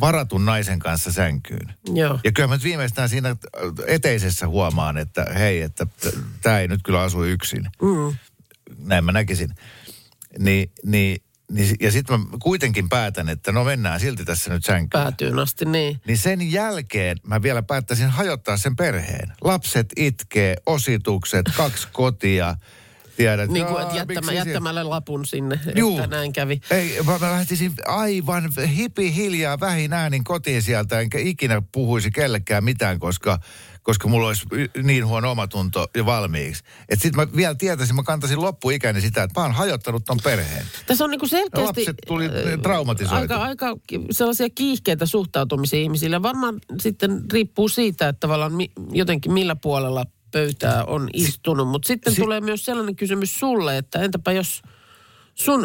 varatun 0.00 0.44
naisen 0.44 0.78
kanssa 0.78 1.12
sänkyyn, 1.12 1.74
Joo. 1.94 2.18
ja 2.24 2.32
kyllä 2.32 2.48
mä 2.48 2.54
nyt 2.54 2.64
viimeistään 2.64 3.08
siinä 3.08 3.36
eteisessä 3.86 4.48
huomaan, 4.48 4.98
että 4.98 5.26
hei, 5.34 5.62
että 5.62 5.86
tämä 6.42 6.60
ei 6.60 6.68
nyt 6.68 6.80
kyllä 6.84 7.00
asu 7.00 7.24
yksin 7.24 7.66
Mm. 7.82 8.16
näin 8.78 9.04
mä 9.04 9.12
näkisin, 9.12 9.54
niin, 10.38 10.72
niin, 10.84 11.22
niin, 11.52 11.76
ja 11.80 11.90
sitten 11.92 12.20
mä 12.20 12.26
kuitenkin 12.42 12.88
päätän, 12.88 13.28
että 13.28 13.52
no 13.52 13.64
mennään 13.64 14.00
silti 14.00 14.24
tässä 14.24 14.52
nyt 14.54 14.64
sänkyyn. 14.64 15.02
Päätyyn 15.02 15.38
asti, 15.38 15.64
niin. 15.64 16.00
Niin 16.06 16.18
sen 16.18 16.52
jälkeen 16.52 17.16
mä 17.26 17.42
vielä 17.42 17.62
päättäisin 17.62 18.08
hajottaa 18.10 18.56
sen 18.56 18.76
perheen. 18.76 19.32
Lapset 19.40 19.86
itkee, 19.96 20.56
ositukset, 20.66 21.46
kaksi 21.56 21.88
kotia. 21.92 22.56
Tiedät, 23.16 23.50
Niin 23.50 23.66
kuin, 23.66 23.76
"Jaa, 23.76 23.82
että 23.86 23.96
jättämä, 23.96 24.32
jättämällä 24.32 24.90
lapun 24.90 25.26
sinne, 25.26 25.60
Juu. 25.76 25.96
että 25.98 26.16
näin 26.16 26.32
kävi. 26.32 26.60
Ei, 26.70 26.98
mä, 27.06 27.18
mä 27.18 27.30
lähtisin 27.30 27.72
aivan 27.86 28.50
hipi 28.76 29.14
hiljaa 29.14 29.60
vähin 29.60 29.92
äänin 29.92 30.24
kotiin 30.24 30.62
sieltä, 30.62 31.00
enkä 31.00 31.18
ikinä 31.18 31.62
puhuisi 31.72 32.10
kellekään 32.10 32.64
mitään, 32.64 32.98
koska, 32.98 33.38
koska 33.82 34.08
mulla 34.08 34.26
olisi 34.26 34.46
niin 34.82 35.06
huono 35.06 35.30
omatunto 35.30 35.86
jo 35.96 36.06
valmiiksi. 36.06 36.64
Että 36.88 37.02
sit 37.02 37.16
mä 37.16 37.26
vielä 37.36 37.54
tietäisin, 37.54 37.96
mä 37.96 38.02
kantaisin 38.02 38.40
loppuikäni 38.40 39.00
sitä, 39.00 39.22
että 39.22 39.40
mä 39.40 39.44
oon 39.44 39.54
hajottanut 39.54 40.04
ton 40.04 40.18
perheen. 40.24 40.66
Tässä 40.86 41.04
on 41.04 41.10
niin 41.10 41.18
kuin 41.18 41.30
selkeästi... 41.30 41.80
Lapset 41.80 41.96
tuli 42.06 42.24
äh, 42.24 42.60
traumatisoitu. 42.62 43.34
Aika, 43.34 43.36
aika 43.36 43.76
sellaisia 44.10 44.50
kiihkeitä 44.50 45.06
suhtautumisia 45.06 45.80
ihmisille. 45.80 46.22
Varmaan 46.22 46.58
sitten 46.80 47.24
riippuu 47.32 47.68
siitä, 47.68 48.08
että 48.08 48.20
tavallaan 48.20 48.52
mi, 48.52 48.70
jotenkin 48.92 49.32
millä 49.32 49.56
puolella 49.56 50.04
pöytää 50.30 50.84
on 50.84 51.08
istunut. 51.12 51.68
Mutta 51.68 51.86
sitten 51.86 52.14
si- 52.14 52.20
tulee 52.20 52.40
myös 52.40 52.64
sellainen 52.64 52.96
kysymys 52.96 53.38
sulle, 53.38 53.78
että 53.78 53.98
entäpä 54.00 54.32
jos 54.32 54.62
sun 55.34 55.60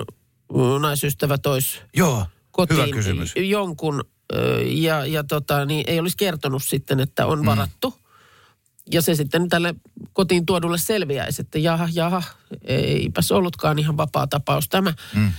mm, 0.54 0.82
naisystävä 0.82 1.38
tois 1.38 1.82
Joo, 1.96 2.26
kotiin 2.52 2.82
hyvä 2.82 2.94
kysymys. 2.94 3.34
jonkun 3.36 4.04
ja, 4.66 5.06
ja 5.06 5.24
tota, 5.24 5.66
niin 5.66 5.84
ei 5.88 6.00
olisi 6.00 6.18
kertonut 6.18 6.64
sitten, 6.64 7.00
että 7.00 7.26
on 7.26 7.46
varattu. 7.46 7.94
Ja 8.92 9.02
se 9.02 9.16
sitten 9.16 9.50
tälle 9.50 9.76
kotiin 10.14 10.46
tuodulle 10.46 10.78
selviäisi, 10.78 11.42
että 11.42 11.60
jaha, 11.60 11.90
jaha, 11.94 12.24
eipäs 12.64 13.32
ollutkaan 13.32 13.80
ihan 13.80 13.98
vapaa 13.98 14.28
tapaus 14.28 14.70
tämä. 14.70 14.94
Mm. 15.16 15.32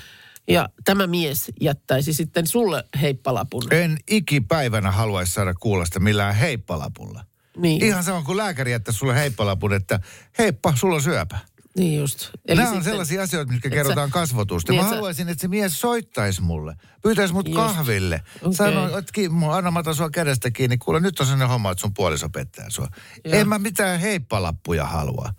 Ja 0.48 0.68
tämä 0.84 1.06
mies 1.06 1.52
jättäisi 1.60 2.12
sitten 2.12 2.46
sulle 2.46 2.84
heippalapun. 3.00 3.62
En 3.70 3.98
ikipäivänä 4.10 4.90
haluaisi 4.90 5.32
saada 5.32 5.54
kuulla 5.54 5.84
sitä 5.84 6.00
millään 6.00 6.34
heippalapulla. 6.34 7.24
Niin, 7.56 7.84
Ihan 7.84 8.04
sama 8.04 8.22
kuin 8.22 8.36
lääkäri 8.36 8.72
jättää 8.72 8.94
sulle 8.94 9.14
heippalapun, 9.14 9.72
että 9.72 10.00
heippa, 10.38 10.72
sulla 10.76 10.94
on 10.94 11.02
syöpä. 11.02 11.38
Niin 11.78 11.98
just. 12.00 12.30
Eli 12.48 12.56
Nämä 12.56 12.68
on 12.68 12.74
sitten- 12.74 12.90
sellaisia 12.92 13.22
asioita, 13.22 13.52
mitkä 13.52 13.70
kerrotaan 13.70 14.08
sä- 14.08 14.12
kasvotusta. 14.12 14.72
niin, 14.72 14.82
Mä 14.82 14.88
sä- 14.88 14.94
haluaisin, 14.94 15.28
että 15.28 15.40
se 15.42 15.48
mies 15.48 15.80
soittaisi 15.80 16.42
mulle. 16.42 16.76
Pyytäisi 17.02 17.34
mut 17.34 17.48
Just. 17.48 17.56
kahville. 17.56 18.22
Okei. 18.42 18.54
Sanoi, 18.54 18.98
että 18.98 19.12
anna 19.56 19.70
mä 19.70 19.82
sua 19.94 20.10
kädestä 20.10 20.50
kiinni. 20.50 20.78
Kuule, 20.78 21.00
nyt 21.00 21.20
on 21.20 21.26
sellainen 21.26 21.48
homma, 21.48 21.70
että 21.70 21.80
sun 21.80 21.94
puoliso 21.94 22.28
pettää 22.28 22.66
sua. 22.68 22.88
Joo. 23.24 23.34
En 23.34 23.48
mä 23.48 23.58
mitään 23.58 24.00
heippalappuja 24.00 24.84
halua. 24.84 25.30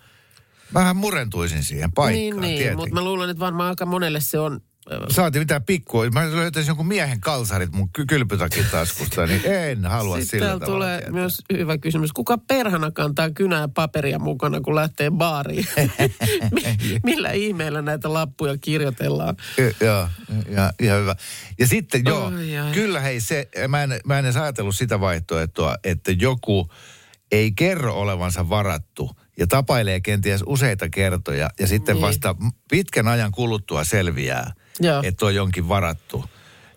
Mähän 0.71 0.95
murentuisin 0.95 1.63
siihen 1.63 1.91
paikkaan, 1.91 2.41
Niin, 2.41 2.57
niin 2.57 2.75
mutta 2.77 2.95
mä 2.95 3.01
luulen, 3.03 3.29
että 3.29 3.39
varmaan 3.39 3.69
aika 3.69 3.85
monelle 3.85 4.19
se 4.19 4.39
on... 4.39 4.61
Saati 5.11 5.39
mitään 5.39 5.63
pikkua. 5.63 6.09
Mä 6.09 6.31
löytäisin 6.35 6.69
jonkun 6.69 6.87
miehen 6.87 7.21
kalsarit 7.21 7.71
mun 7.71 7.89
ky- 7.93 8.05
kylpytakin 8.05 8.65
taskusta, 8.71 9.25
niin 9.25 9.41
en 9.45 9.85
halua 9.85 10.19
Sitten 10.19 10.39
sillä 10.39 10.47
tavalla 10.53 10.65
tulee 10.65 10.97
tietää. 10.97 11.13
myös 11.13 11.41
hyvä 11.53 11.77
kysymys. 11.77 12.11
Kuka 12.13 12.37
perhana 12.37 12.91
kantaa 12.91 13.29
kynää 13.31 13.61
ja 13.61 13.67
paperia 13.67 14.19
mukana, 14.19 14.61
kun 14.61 14.75
lähtee 14.75 15.11
baariin? 15.11 15.67
Mi- 16.55 16.99
Millä 17.03 17.31
ihmeellä 17.31 17.81
näitä 17.81 18.13
lappuja 18.13 18.57
kirjoitellaan? 18.57 19.35
Joo, 19.81 20.07
ja, 20.55 20.73
ihan 20.81 20.99
hyvä. 21.01 21.15
Ja 21.59 21.67
sitten 21.67 22.01
joo, 22.05 22.25
Ai, 22.37 22.57
ai. 22.57 22.71
kyllä 22.71 22.99
hei 22.99 23.19
se, 23.21 23.49
mä 23.67 23.83
en, 23.83 23.99
mä 24.05 24.19
en 24.19 24.25
edes 24.25 24.37
ajatellut 24.37 24.75
sitä 24.75 24.99
vaihtoehtoa, 24.99 25.75
että 25.83 26.11
joku 26.11 26.71
ei 27.31 27.51
kerro 27.51 27.93
olevansa 27.93 28.49
varattu 28.49 29.11
ja 29.39 29.47
tapailee 29.47 29.99
kenties 30.01 30.43
useita 30.45 30.89
kertoja 30.89 31.49
ja 31.59 31.67
sitten 31.67 31.95
Niin. 31.95 32.01
vasta 32.01 32.35
pitkän 32.69 33.07
ajan 33.07 33.31
kuluttua 33.31 33.83
selviää, 33.83 34.53
Joo. 34.79 35.01
että 35.05 35.25
on 35.25 35.35
jonkin 35.35 35.69
varattu. 35.69 36.23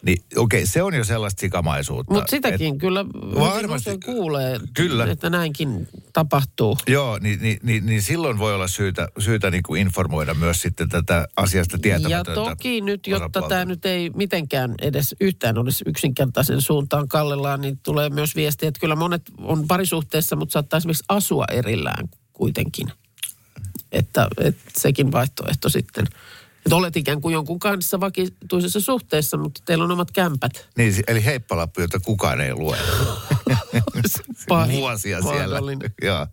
Niin 0.03 0.23
okei, 0.37 0.67
se 0.67 0.83
on 0.83 0.95
jo 0.95 1.05
sellaista 1.05 1.41
sikamaisuutta. 1.41 2.15
Mutta 2.15 2.31
sitäkin 2.31 2.79
kyllä 2.79 3.05
Varmasti. 3.35 3.99
kuulee, 4.05 4.61
Kyllä. 4.75 5.05
että 5.11 5.31
näinkin 5.31 5.89
tapahtuu. 6.13 6.79
Joo, 6.87 7.19
niin, 7.19 7.43
niin, 7.43 7.59
niin, 7.63 7.87
niin 7.87 8.03
silloin 8.03 8.39
voi 8.39 8.55
olla 8.55 8.69
syytä, 8.69 9.09
syytä 9.19 9.51
niin 9.51 9.63
kuin 9.63 9.81
informoida 9.81 10.35
myös 10.35 10.63
sitten 10.63 10.89
tätä 10.89 11.29
asiasta 11.37 11.77
Ja 11.77 11.81
tietämätöntä 11.81 12.35
toki 12.35 12.81
nyt, 12.81 13.07
jotta 13.07 13.43
tämä 13.43 13.65
nyt 13.65 13.87
ei 13.87 14.11
mitenkään 14.11 14.75
edes 14.83 15.15
yhtään 15.21 15.59
olisi 15.59 15.85
yksinkertaisen 15.87 16.61
suuntaan 16.61 17.09
kallellaan, 17.09 17.61
niin 17.61 17.79
tulee 17.79 18.09
myös 18.09 18.37
viesti, 18.37 18.67
että 18.67 18.81
kyllä 18.81 18.97
monet 18.97 19.23
on 19.39 19.67
parisuhteessa, 19.67 20.37
mutta 20.37 20.53
saattaa 20.53 20.79
esimerkiksi 20.79 21.05
asua 21.09 21.45
erillään 21.53 22.09
kuitenkin. 22.33 22.93
Että, 23.93 24.29
että 24.39 24.71
sekin 24.79 25.13
vaihtoehto 25.13 25.69
sitten. 25.69 26.07
Että 26.67 26.77
olet 26.77 26.97
ikään 26.97 27.21
kuin 27.21 27.33
jonkun 27.33 27.59
kanssa 27.59 28.01
vakituisessa 28.01 28.81
suhteessa, 28.81 29.37
mutta 29.37 29.63
teillä 29.65 29.85
on 29.85 29.91
omat 29.91 30.11
kämpät. 30.11 30.69
Niin, 30.77 30.95
eli 31.09 31.25
heippalappu, 31.25 31.81
jota 31.81 32.01
kukaan 32.01 32.41
ei 32.41 32.55
lue. 32.55 32.77
Pahin 34.49 34.77
Vuosia 34.81 35.23
siellä. 35.23 35.59
Joo. 36.03 36.27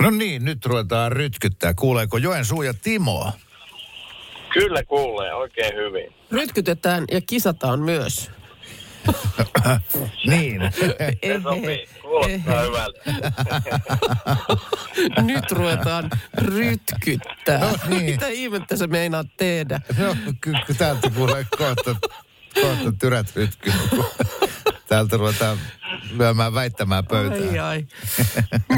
No 0.00 0.10
niin, 0.10 0.44
nyt 0.44 0.66
ruvetaan 0.66 1.12
rytkyttää. 1.12 1.74
Kuuleeko 1.74 2.18
Joensuu 2.18 2.62
ja 2.62 2.74
Timo? 2.74 3.32
Kyllä 4.52 4.84
kuulee 4.84 5.34
oikein 5.34 5.76
hyvin. 5.76 6.14
Rytkytetään 6.30 7.04
ja 7.10 7.20
kisataan 7.20 7.80
myös. 7.80 8.30
Niin. 10.26 10.60
Se 10.72 11.40
sopii. 11.42 11.86
Kuulostaa 12.02 12.60
hyvältä. 12.62 13.00
Nyt 15.22 15.50
ruvetaan 15.52 16.10
rytkyttää. 16.38 17.58
No 17.58 17.78
niin. 17.88 18.04
Mitä 18.04 18.28
ihmettä 18.28 18.76
sä 18.76 18.86
meinaat 18.86 19.26
tehdä? 19.36 19.80
no, 19.98 20.16
ky- 20.40 20.52
ky- 20.66 20.74
täältä 20.74 21.10
kuulee 21.10 21.46
kohta, 21.58 21.96
kohta 22.54 22.92
tyrät 22.98 23.36
rytky. 23.36 23.72
Täältä 24.88 25.16
ruvetaan 25.16 25.58
lyömään 26.18 26.54
väittämään 26.54 27.04
Ai 27.04 27.08
pöytään. 27.30 27.64
ai. 27.66 27.86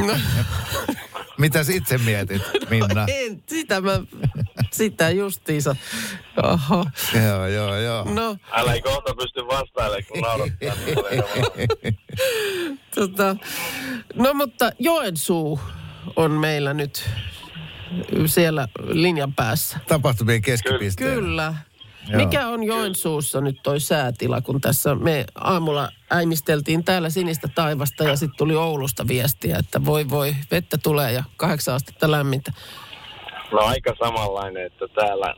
No, 0.07 0.15
Mitäs 1.39 1.69
itse 1.69 1.99
mietit, 1.99 2.43
Minna? 2.71 3.07
en, 3.09 3.43
sitä 3.49 3.81
mä, 3.81 4.01
sitä 4.71 5.11
justiinsa. 5.11 5.77
Oho. 6.43 6.87
joo, 7.27 7.47
joo, 7.47 7.77
joo. 7.77 8.05
No, 8.15 8.37
Älä 8.53 8.73
ei 8.73 8.83
kohta 8.83 9.15
pysty 9.15 9.41
vastailemaan, 9.41 10.05
kun 10.09 10.21
naurattaa. 10.21 10.75
tota, 12.95 13.37
no 14.15 14.35
mutta 14.35 14.71
Joensuu 14.79 15.61
on 16.17 16.31
meillä 16.31 16.75
nyt 16.75 17.11
siellä 18.27 18.69
linjan 18.87 19.35
päässä. 19.35 19.79
Tapahtumien 19.89 20.43
keskipisteen. 20.43 21.15
Kyllä. 21.15 21.55
Joo. 22.09 22.25
Mikä 22.25 22.49
on 22.49 22.63
Joensuussa 22.63 23.41
nyt 23.41 23.57
toi 23.63 23.81
säätila, 23.81 24.41
kun 24.41 24.61
tässä 24.61 24.95
me 24.95 25.25
aamulla 25.35 25.89
äimisteltiin 26.11 26.85
täällä 26.85 27.11
sinistä 27.11 27.49
taivasta 27.55 28.05
ja 28.05 28.17
sitten 28.17 28.39
tuli 28.39 28.57
Oulusta 28.57 29.09
viestiä, 29.09 29.57
että 29.59 29.85
voi 29.85 30.11
voi, 30.11 30.35
vettä 30.51 30.79
tulee 30.83 31.13
ja 31.13 31.25
kahdeksan 31.37 31.75
astetta 31.75 32.11
lämmintä. 32.11 32.53
No 33.53 33.59
aika 33.59 33.95
samanlainen, 33.99 34.67
että 34.67 34.89
täällä 34.89 35.35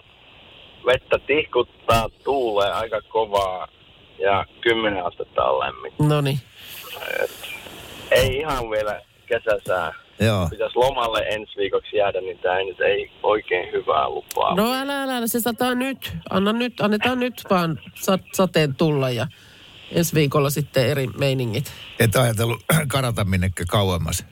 vettä 0.86 1.18
tihkuttaa, 1.26 2.08
tuulee 2.24 2.72
aika 2.72 3.00
kovaa 3.02 3.68
ja 4.18 4.46
10 4.60 5.06
astetta 5.06 5.44
on 5.44 5.60
lämmin. 5.60 5.92
No 5.98 6.20
niin. 6.20 6.40
Ei 8.10 8.36
ihan 8.36 8.70
vielä 8.70 9.00
kesäsää. 9.26 10.03
Joo. 10.20 10.48
Pitäisi 10.50 10.76
lomalle 10.76 11.18
ensi 11.20 11.52
viikoksi 11.56 11.96
jäädä, 11.96 12.20
niin 12.20 12.38
tämä 12.38 12.58
nyt 12.58 12.80
ei 12.80 13.10
oikein 13.22 13.72
hyvää 13.72 14.08
lupaa. 14.08 14.54
No 14.54 14.72
älä, 14.74 15.02
älä, 15.02 15.16
älä, 15.16 15.26
se 15.26 15.40
sataa 15.40 15.74
nyt. 15.74 16.12
Anna 16.30 16.52
nyt, 16.52 16.80
annetaan 16.80 17.20
nyt 17.20 17.34
vaan 17.50 17.80
sa- 17.94 18.18
sateen 18.32 18.74
tulla 18.74 19.10
ja 19.10 19.26
ensi 19.92 20.14
viikolla 20.14 20.50
sitten 20.50 20.86
eri 20.86 21.06
meiningit. 21.18 21.72
Et 22.00 22.16
ajatellut 22.16 22.60
karata 22.92 23.24
minnekään 23.24 23.66
kauemmas. 23.70 24.26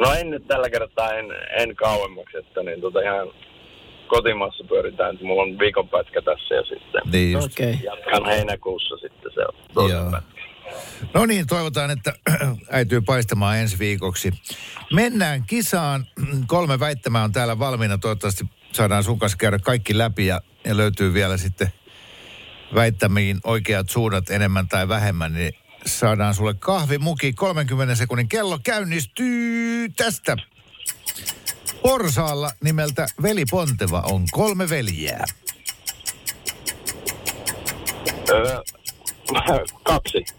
No 0.00 0.12
en 0.14 0.30
nyt 0.30 0.46
tällä 0.46 0.70
kertaa 0.70 1.12
en, 1.14 1.26
en 1.58 1.76
kauemmaksi, 1.76 2.36
että 2.38 2.62
niin 2.62 2.80
tota 2.80 3.00
ihan 3.00 3.28
kotimaassa 4.06 4.64
pyöritään. 4.68 5.14
että 5.14 5.26
Mulla 5.26 5.42
on 5.42 5.58
viikonpätkä 5.58 6.22
tässä 6.22 6.54
ja 6.54 6.62
sitten 6.62 7.02
Niin 7.12 7.32
just. 7.32 7.60
Okay. 7.60 7.74
jatkan 7.84 8.24
heinäkuussa 8.26 8.96
sitten 8.96 9.32
se 9.34 9.40
on 9.40 9.54
toinen 9.74 10.10
pätkä. 10.10 10.37
No 11.14 11.26
niin, 11.26 11.46
toivotaan, 11.46 11.90
että 11.90 12.12
äityy 12.70 13.00
paistamaan 13.00 13.58
ensi 13.58 13.78
viikoksi. 13.78 14.32
Mennään 14.92 15.44
kisaan. 15.46 16.06
Kolme 16.46 16.80
väittämää 16.80 17.24
on 17.24 17.32
täällä 17.32 17.58
valmiina. 17.58 17.98
Toivottavasti 17.98 18.44
saadaan 18.72 19.04
sun 19.04 19.18
kanssa 19.18 19.38
käydä 19.38 19.58
kaikki 19.58 19.98
läpi 19.98 20.26
ja, 20.26 20.40
ja 20.64 20.76
löytyy 20.76 21.14
vielä 21.14 21.36
sitten 21.36 21.72
väittämiin 22.74 23.40
oikeat 23.44 23.90
suunnat 23.90 24.30
enemmän 24.30 24.68
tai 24.68 24.88
vähemmän, 24.88 25.32
niin 25.34 25.52
saadaan 25.86 26.34
sulle 26.34 26.54
kahvimuki. 26.54 27.32
30 27.32 27.94
sekunnin 27.94 28.28
kello 28.28 28.58
käynnistyy 28.64 29.88
tästä. 29.88 30.36
Porsaalla 31.82 32.50
nimeltä 32.64 33.06
Veli 33.22 33.44
Ponteva 33.50 34.00
on 34.00 34.24
kolme 34.30 34.68
veljeä. 34.68 35.24
Öö, 38.30 38.62
kaksi. 39.82 40.37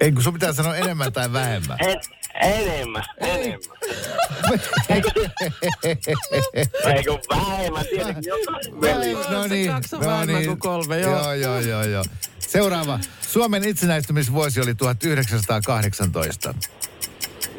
Ei 0.00 0.12
kun 0.12 0.22
sun 0.22 0.32
pitää 0.32 0.52
sanoa 0.52 0.76
enemmän 0.76 1.12
tai 1.12 1.32
vähemmän. 1.32 1.78
En, 1.80 2.00
enemmän, 2.34 3.04
enemmän. 3.20 3.76
Ei 6.94 7.04
kun 7.04 7.18
vähemmän, 7.30 7.84
tietenkin 7.90 8.24
jotain. 8.26 8.80
No 9.30 9.46
niin, 9.46 9.70
no 10.00 10.24
niin. 10.26 10.58
kolme, 10.58 11.00
joo. 11.00 11.12
joo, 11.12 11.32
joo, 11.34 11.60
joo, 11.60 11.84
joo. 11.84 12.04
Seuraava. 12.38 12.98
Suomen 13.20 13.64
itsenäistymisvuosi 13.64 14.60
oli 14.60 14.74
1918. 14.74 16.54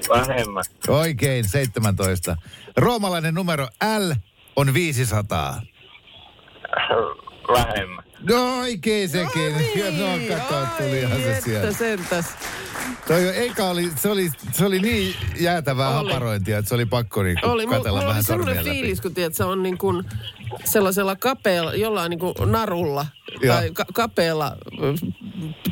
Vähemmän. 0.10 0.64
Oikein, 0.88 1.50
17. 1.50 2.38
Roomalainen 2.78 3.34
numero 3.34 3.68
L 4.00 4.12
on 4.56 4.74
500. 4.74 5.62
Vähemmän. 7.54 8.05
No 8.24 8.60
oikein 8.60 9.10
sekin. 9.10 9.54
No, 10.00 10.08
kato, 10.38 10.66
tulihan 10.78 11.18
se 11.22 11.38
että 11.56 11.74
sentäs. 11.74 12.26
Toi 13.08 13.46
eka 13.46 13.64
oli, 13.64 13.92
se 13.96 14.10
oli, 14.10 14.32
se 14.54 14.66
oli 14.66 14.80
niin 14.80 15.16
jäätävää 15.40 16.00
Oli. 16.00 16.12
haparointia, 16.12 16.58
että 16.58 16.70
se 16.70 16.76
oli 16.76 16.86
pakko 16.86 17.24
niinku 17.24 17.50
Oli, 17.50 17.68
katella 17.68 17.90
mulla 17.90 18.00
oli 18.00 18.08
vähän 18.10 18.24
semmoinen 18.24 18.56
sormia 18.56 18.70
läpi. 18.74 18.82
fiilis, 18.82 19.02
kun 19.02 19.14
tiedät, 19.14 19.34
se 19.36 19.44
on 19.44 19.64
niin 19.64 19.78
kuin 19.78 20.04
sellaisella 20.64 21.16
kapealla, 21.16 21.74
jollain 21.74 22.10
niin 22.10 22.20
kuin 22.20 22.34
narulla 22.46 23.06
Joo. 23.42 23.56
tai 23.56 23.72
ka- 23.74 23.86
kapealla 23.94 24.56
ö, 24.84 24.94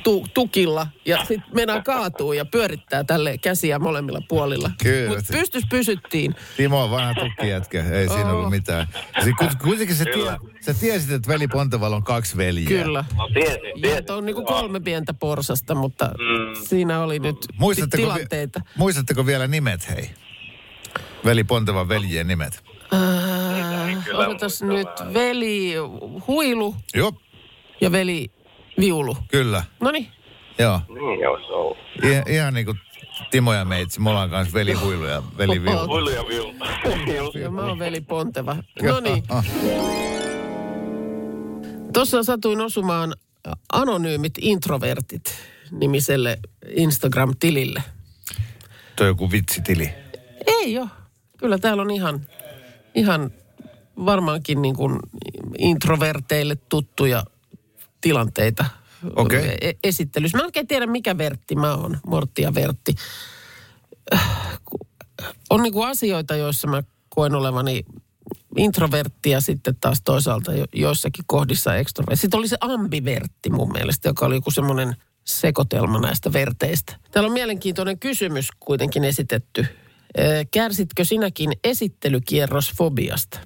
tu- 0.03 0.25
tukilla 0.33 0.87
ja 1.05 1.17
sitten 1.17 1.43
mennään 1.55 1.83
kaatuu 1.83 2.33
ja 2.33 2.45
pyörittää 2.45 3.03
tälle 3.03 3.37
käsiä 3.37 3.79
molemmilla 3.79 4.21
puolilla. 4.29 4.71
Kyllä. 4.83 5.07
Mutta 5.15 5.33
pystys 5.33 5.63
pysyttiin. 5.69 6.35
Timo 6.57 6.83
on 6.83 6.91
vanha 6.91 7.13
tukkijätkä, 7.13 7.83
ei 7.91 8.07
siinä 8.09 8.29
Oo. 8.31 8.37
ollut 8.37 8.49
mitään. 8.49 8.87
Ja 9.15 9.23
Kuitenkin 9.63 9.95
sä, 9.95 10.05
tie, 10.05 10.37
sä 10.61 10.73
tiesit, 10.73 11.11
että 11.11 11.27
veli 11.27 11.47
Ponteval 11.47 11.93
on 11.93 12.03
kaksi 12.03 12.37
veljeä. 12.37 12.67
Kyllä. 12.83 13.05
No 13.17 13.29
tiesin, 13.33 13.61
Ja 13.65 13.81
tiesin. 13.81 14.11
on 14.11 14.25
niin 14.25 14.35
kuin 14.35 14.45
kolme 14.45 14.79
pientä 14.79 15.13
porsasta, 15.13 15.75
mutta 15.75 16.05
Mm. 16.05 16.65
siinä 16.67 17.01
oli 17.03 17.19
nyt 17.19 17.37
Muistatteko, 17.57 18.01
vi- 18.01 18.13
tilanteita. 18.13 18.61
muistatteko 18.77 19.25
vielä 19.25 19.47
nimet, 19.47 19.89
hei? 19.89 20.09
Veli 21.25 21.43
Pontevan 21.43 21.89
veljien 21.89 22.27
nimet. 22.27 22.63
Äh, 22.93 22.99
kyllä 24.05 24.27
muista 24.27 24.65
nyt 24.65 24.87
vähän. 24.99 25.13
veli 25.13 25.73
Huilu 26.27 26.75
Joo, 26.95 27.13
ja 27.81 27.91
veli 27.91 28.31
Viulu. 28.79 29.17
kyllä. 29.27 29.63
No 29.79 29.91
niin. 29.91 30.07
Joo. 30.59 30.81
Niin 30.89 31.29
olisi 31.29 31.51
ollut. 31.51 31.77
I, 32.03 32.33
ihan 32.33 32.53
niin 32.53 32.65
kuin 32.65 32.79
Timo 33.31 33.53
ja 33.53 33.65
meitsi, 33.65 34.01
me 34.01 34.09
ollaan 34.09 34.29
kanssa 34.29 34.53
veli 34.53 34.73
Huilu 34.73 35.05
ja 35.05 35.23
veli 35.37 35.63
Viulu. 35.63 35.87
Huilu 35.87 36.09
ja 36.09 36.27
viulta. 36.27 36.65
Just. 37.17 37.35
Ja 37.35 37.51
mä 37.51 37.61
oon 37.61 37.79
veli 37.79 38.01
Ponteva. 38.01 38.55
No 38.81 38.99
niin. 38.99 39.23
Ah, 39.29 39.45
Tuossa 41.93 42.23
satuin 42.23 42.61
osumaan 42.61 43.13
anonyymit 43.73 44.33
introvertit 44.41 45.35
nimiselle 45.71 46.39
Instagram-tilille. 46.67 47.83
toi 48.95 49.05
on 49.05 49.07
joku 49.07 49.31
vitsitili. 49.31 49.89
Ei 50.47 50.77
ole. 50.77 50.87
Kyllä 51.37 51.57
täällä 51.57 51.81
on 51.83 51.91
ihan, 51.91 52.27
ihan 52.95 53.31
varmaankin 53.97 54.61
niin 54.61 54.75
kuin 54.75 54.99
introverteille 55.57 56.55
tuttuja 56.55 57.23
tilanteita 58.01 58.65
Okei. 59.15 59.57
e- 59.61 59.73
esittelyssä. 59.83 60.37
Mä 60.37 60.41
en 60.41 60.45
oikein 60.45 60.67
tiedä, 60.67 60.87
mikä 60.87 61.17
vertti 61.17 61.55
mä 61.55 61.75
oon, 61.75 61.97
Mortti 62.07 62.41
ja 62.41 62.53
Vertti. 62.53 62.95
On 65.49 65.63
niin 65.63 65.73
kuin 65.73 65.87
asioita, 65.87 66.35
joissa 66.35 66.67
mä 66.67 66.83
koen 67.09 67.35
olevani 67.35 67.85
introvertti 68.57 69.29
ja 69.29 69.41
sitten 69.41 69.75
taas 69.81 70.01
toisaalta 70.05 70.53
jo- 70.53 70.65
joissakin 70.73 71.23
kohdissa 71.27 71.75
ekstrovertti. 71.75 72.21
Sitten 72.21 72.37
oli 72.37 72.47
se 72.47 72.57
ambivertti 72.61 73.49
mun 73.49 73.71
mielestä, 73.71 74.09
joka 74.09 74.25
oli 74.25 74.35
joku 74.35 74.51
semmoinen 74.51 74.95
sekoitelma 75.23 75.99
näistä 75.99 76.33
verteistä. 76.33 76.95
Täällä 77.11 77.27
on 77.27 77.33
mielenkiintoinen 77.33 77.99
kysymys 77.99 78.47
kuitenkin 78.59 79.03
esitetty. 79.03 79.65
Kärsitkö 80.51 81.05
sinäkin 81.05 81.51
esittelykierrosfobiasta? 81.63 83.39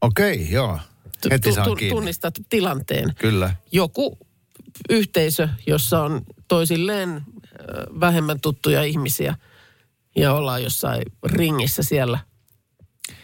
Okei, 0.00 0.50
joo. 0.50 0.78
Tu- 1.22 1.28
Heti 1.30 1.50
tu- 1.52 1.62
tu-. 1.64 1.88
Tunnistat 1.88 2.34
tilanteen. 2.48 3.14
Kyllä. 3.18 3.54
Joku 3.72 4.18
yhteisö, 4.90 5.48
jossa 5.66 6.02
on 6.02 6.22
toisilleen 6.48 7.22
vähemmän 8.00 8.40
tuttuja 8.40 8.82
ihmisiä 8.82 9.34
ja 10.16 10.32
ollaan 10.32 10.62
jossain 10.62 11.02
ringissä 11.24 11.82
siellä. 11.82 12.18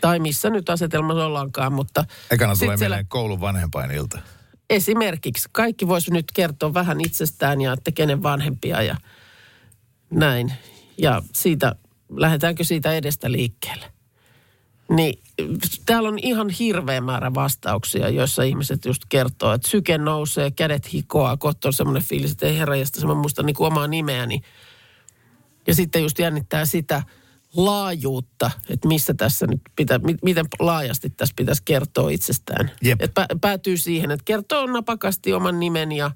Tai 0.01 0.19
missä 0.19 0.51
nyt 0.51 0.71
asetelmassa 0.71 1.27
ollaankaan, 1.27 1.73
mutta... 1.73 2.05
Ekana 2.31 2.57
tulee 2.57 2.77
siellä- 2.77 2.77
mieleen 2.95 3.07
koulun 3.09 3.41
vanhempainilta. 3.41 4.19
esimerkiksi 4.71 5.49
kaikki 5.53 5.89
voisi 5.89 6.11
nyt 6.11 6.25
kertoa 6.35 6.75
vähän 6.75 7.01
itsestään 7.01 7.61
ja 7.61 7.73
että 7.73 7.93
kenen 7.93 8.23
vanhempia 8.23 8.83
ja 8.83 8.97
näin. 10.11 10.53
Ja 10.99 11.23
siitä, 11.33 11.75
lähdetäänkö 12.17 12.65
siitä 12.65 12.93
edestä 12.93 13.33
liikkeelle? 13.33 13.93
Niin 14.89 15.23
täällä 15.87 16.09
on 16.09 16.19
ihan 16.23 16.51
hirveä 16.51 17.01
määrä 17.01 17.35
vastauksia, 17.35 18.09
joissa 18.09 18.43
ihmiset 18.43 18.85
just 18.85 19.03
kertoo, 19.09 19.53
että 19.53 19.69
syke 19.69 19.99
nousee, 19.99 20.51
kädet 20.51 20.93
hikoaa, 20.93 21.37
kohta 21.37 21.69
on 21.69 21.73
semmoinen 21.73 22.03
fiilis, 22.03 22.33
että 22.33 22.47
ei 22.47 22.59
herra, 22.59 22.75
mä 23.07 23.15
muistan 23.15 23.47
niin 23.47 23.57
kuin 23.57 23.67
omaa 23.67 23.87
nimeäni. 23.87 24.41
Ja 25.67 25.75
sitten 25.75 26.03
just 26.03 26.19
jännittää 26.19 26.65
sitä 26.65 27.03
laajuutta, 27.57 28.51
että 28.69 28.89
missä 28.89 29.15
tässä 29.15 29.47
nyt 29.47 29.61
pitää, 29.77 29.99
mi- 29.99 30.19
miten 30.23 30.47
laajasti 30.59 31.11
tässä 31.11 31.35
pitäisi 31.37 31.63
kertoa 31.65 32.11
itsestään. 32.11 32.71
Jep. 32.83 33.03
Et 33.03 33.15
pä, 33.15 33.27
päätyy 33.41 33.77
siihen, 33.77 34.11
että 34.11 34.25
kertoo 34.25 34.67
napakasti 34.67 35.33
oman 35.33 35.61
nimen 35.61 35.93
ja 35.93 36.11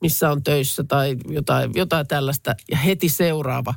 missä 0.00 0.30
on 0.30 0.42
töissä 0.42 0.84
tai 0.84 1.16
jotain, 1.28 1.70
jotain 1.74 2.06
tällaista. 2.06 2.54
Ja 2.70 2.76
heti 2.76 3.08
seuraava 3.08 3.74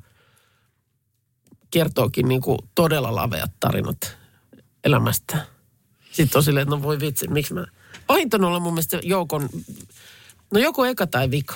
kertookin 1.71 2.28
niin 2.28 2.41
kuin 2.41 2.60
todella 2.76 3.15
laveat 3.15 3.52
tarinat 3.60 4.17
elämästä. 4.88 5.45
Sitten 6.12 6.39
on 6.39 6.43
silleen, 6.43 6.62
että 6.63 6.76
no 6.76 6.82
voi 6.82 7.00
vitsi, 7.00 7.28
miksi 7.28 7.54
mä... 7.54 7.65
Pahinta 8.08 8.38
on 8.38 8.43
olla 8.43 8.60
mun 8.60 8.73
mielestä 8.73 9.00
joukon, 9.04 9.50
no 10.54 10.60
joko 10.60 10.86
eka 10.86 11.08
tai 11.08 11.32
vika. 11.32 11.56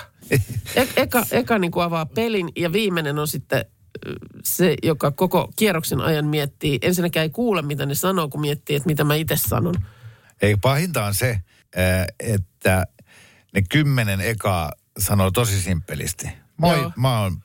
E- 0.75 0.87
eka 0.95 1.25
eka 1.31 1.59
niin 1.59 1.71
kuin 1.71 1.83
avaa 1.83 2.05
pelin 2.05 2.51
ja 2.55 2.73
viimeinen 2.73 3.19
on 3.19 3.27
sitten 3.27 3.65
se, 4.43 4.75
joka 4.83 5.11
koko 5.11 5.51
kierroksen 5.55 6.01
ajan 6.01 6.25
miettii. 6.25 6.79
Ensinnäkään 6.81 7.23
ei 7.23 7.29
kuule, 7.29 7.61
mitä 7.61 7.85
ne 7.85 7.95
sanoo, 7.95 8.29
kun 8.29 8.41
miettii, 8.41 8.75
että 8.75 8.87
mitä 8.87 9.03
mä 9.03 9.15
itse 9.15 9.35
sanon. 9.35 9.75
Ei, 10.41 10.55
pahinta 10.55 11.05
on 11.05 11.15
se, 11.15 11.39
että 12.19 12.87
ne 13.53 13.61
kymmenen 13.69 14.21
ekaa 14.21 14.71
sanoo 14.99 15.31
tosi 15.31 15.61
simppelisti. 15.61 16.29
Moi, 16.57 16.77
Joo. 16.77 16.91
mä 16.95 17.21
oon 17.21 17.37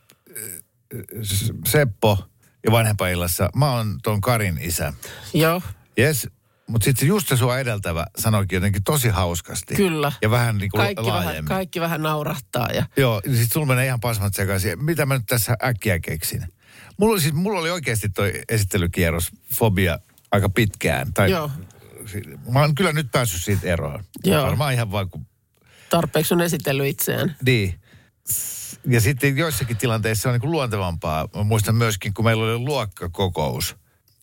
Seppo 1.65 2.17
ja 2.65 2.71
vanhempaillassa. 2.71 3.49
Mä 3.55 3.71
oon 3.71 3.99
ton 4.03 4.21
Karin 4.21 4.57
isä. 4.61 4.93
Joo, 5.33 5.61
Yes, 5.99 6.27
mutta 6.67 6.85
sitten 6.85 7.07
just 7.07 7.27
se 7.27 7.37
sua 7.37 7.59
edeltävä 7.59 8.05
sanoikin 8.17 8.57
jotenkin 8.57 8.83
tosi 8.83 9.09
hauskasti. 9.09 9.75
Kyllä. 9.75 10.11
Ja 10.21 10.31
vähän 10.31 10.57
niin 10.57 10.71
kuin 10.71 10.79
kaikki 10.79 11.05
vähän, 11.05 11.25
laajemmin. 11.25 11.49
kaikki 11.49 11.81
vähän 11.81 12.01
naurahtaa 12.01 12.67
ja 12.73 12.85
Joo, 12.97 13.21
niin 13.25 13.37
sit 13.37 13.51
sulla 13.51 13.65
menee 13.65 13.85
ihan 13.85 13.99
pasmat 13.99 14.35
sekaisin. 14.35 14.85
Mitä 14.85 15.05
mä 15.05 15.13
nyt 15.13 15.25
tässä 15.27 15.57
äkkiä 15.63 15.99
keksin? 15.99 16.45
Mulla, 16.97 17.13
oli 17.13 17.21
siis, 17.21 17.33
mulla 17.33 17.59
oli 17.59 17.71
oikeasti 17.71 18.09
toi 18.09 18.41
esittelykierros, 18.49 19.31
fobia 19.55 19.99
aika 20.31 20.49
pitkään. 20.49 21.13
Tai, 21.13 21.31
Joo. 21.31 21.51
Mä 22.51 22.59
oon 22.59 22.75
kyllä 22.75 22.93
nyt 22.93 23.11
päässyt 23.11 23.43
siitä 23.43 23.67
eroon. 23.67 24.03
Joo. 24.23 24.45
Varmaan 24.45 24.73
ihan 24.73 24.91
vaan 24.91 25.09
kun 25.09 25.27
tarpeeksi 25.89 26.33
on 26.33 26.41
esitellyt 26.41 26.87
itseään. 26.87 27.35
Niin. 27.45 27.81
Ja 28.87 29.01
sitten 29.01 29.37
joissakin 29.37 29.77
tilanteissa 29.77 30.29
on 30.29 30.33
niin 30.33 30.41
kuin 30.41 30.51
luontevampaa. 30.51 31.27
Mä 31.35 31.43
muistan 31.43 31.75
myöskin, 31.75 32.13
kun 32.13 32.25
meillä 32.25 32.43
oli 32.43 32.57
luokkakokous, 32.57 33.75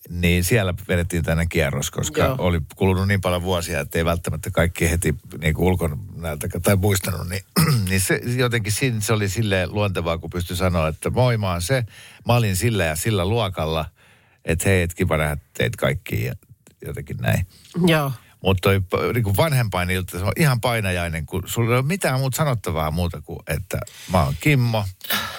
niin 0.09 0.45
siellä 0.45 0.75
vedettiin 0.89 1.23
tänne 1.23 1.47
kierros, 1.47 1.91
koska 1.91 2.23
Joo. 2.23 2.37
Oli 2.39 2.61
kulunut 2.77 3.09
niin 3.09 3.21
paljon 3.21 3.43
vuosia, 3.43 3.81
että 3.81 3.99
ei 3.99 4.05
välttämättä 4.05 4.51
kaikki 4.51 4.91
heti 4.91 5.15
niin 5.41 5.55
kuin 5.55 5.67
ulkonäöltä 5.67 6.49
tai 6.63 6.77
muistanut. 6.77 7.29
Niin, 7.29 7.43
niin 7.89 8.01
se, 8.01 8.21
jotenkin 8.37 8.73
siinä 8.73 9.01
se 9.01 9.13
oli 9.13 9.29
silleen 9.29 9.75
luontevaa, 9.75 10.19
kun 10.19 10.31
pystyi 10.31 10.57
sanoa, 10.57 10.89
että 10.89 11.11
moi 11.11 11.37
mä 11.37 11.61
se, 11.61 11.85
mä 12.27 12.35
olin 12.35 12.57
sillä 12.57 12.85
ja 12.85 12.97
sillä 12.97 13.25
luokalla, 13.27 13.87
että 14.45 14.69
hei, 14.69 14.83
et 14.83 14.95
kiva 14.95 15.17
nähdä 15.17 15.37
teitä 15.55 15.77
kaikki 15.81 16.25
ja 16.25 16.35
jotenkin 16.87 17.17
näin. 17.17 17.47
Joo. 17.87 18.13
Mutta 18.41 18.69
niinku 19.15 19.37
vanhempainilta 19.37 20.19
se 20.19 20.25
on 20.25 20.33
ihan 20.37 20.61
painajainen, 20.61 21.27
kun 21.27 21.43
sulla 21.47 21.71
ei 21.71 21.79
ole 21.79 21.87
mitään 21.87 22.21
muuta 22.21 22.37
sanottavaa 22.37 22.91
muuta 22.91 23.21
kuin, 23.21 23.39
että 23.47 23.79
mä 24.13 24.25
oon 24.25 24.35
Kimmo 24.41 24.85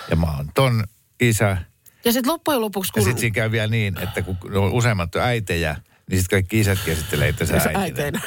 ja 0.10 0.16
mä 0.16 0.36
oon 0.38 0.52
ton 0.56 0.84
isä. 1.20 1.58
Ja 2.06 2.12
sitten 2.12 2.32
loppujen 2.32 2.62
lopuksi, 2.62 2.90
Ja 2.90 2.94
kun... 2.94 3.04
sitten 3.04 3.22
siinä 3.22 3.34
käy 3.34 3.52
vielä 3.52 3.68
niin, 3.68 3.98
että 4.04 4.22
kun 4.22 4.38
on 4.56 4.72
useammat 4.72 5.16
on 5.16 5.22
äitejä, 5.22 5.76
niin 6.10 6.20
sitten 6.20 6.38
kaikki 6.38 6.60
isätkin 6.60 6.94
esittelee 6.94 7.30
itsensä 7.30 7.60
Se 7.60 7.72
äitinä. 7.74 8.22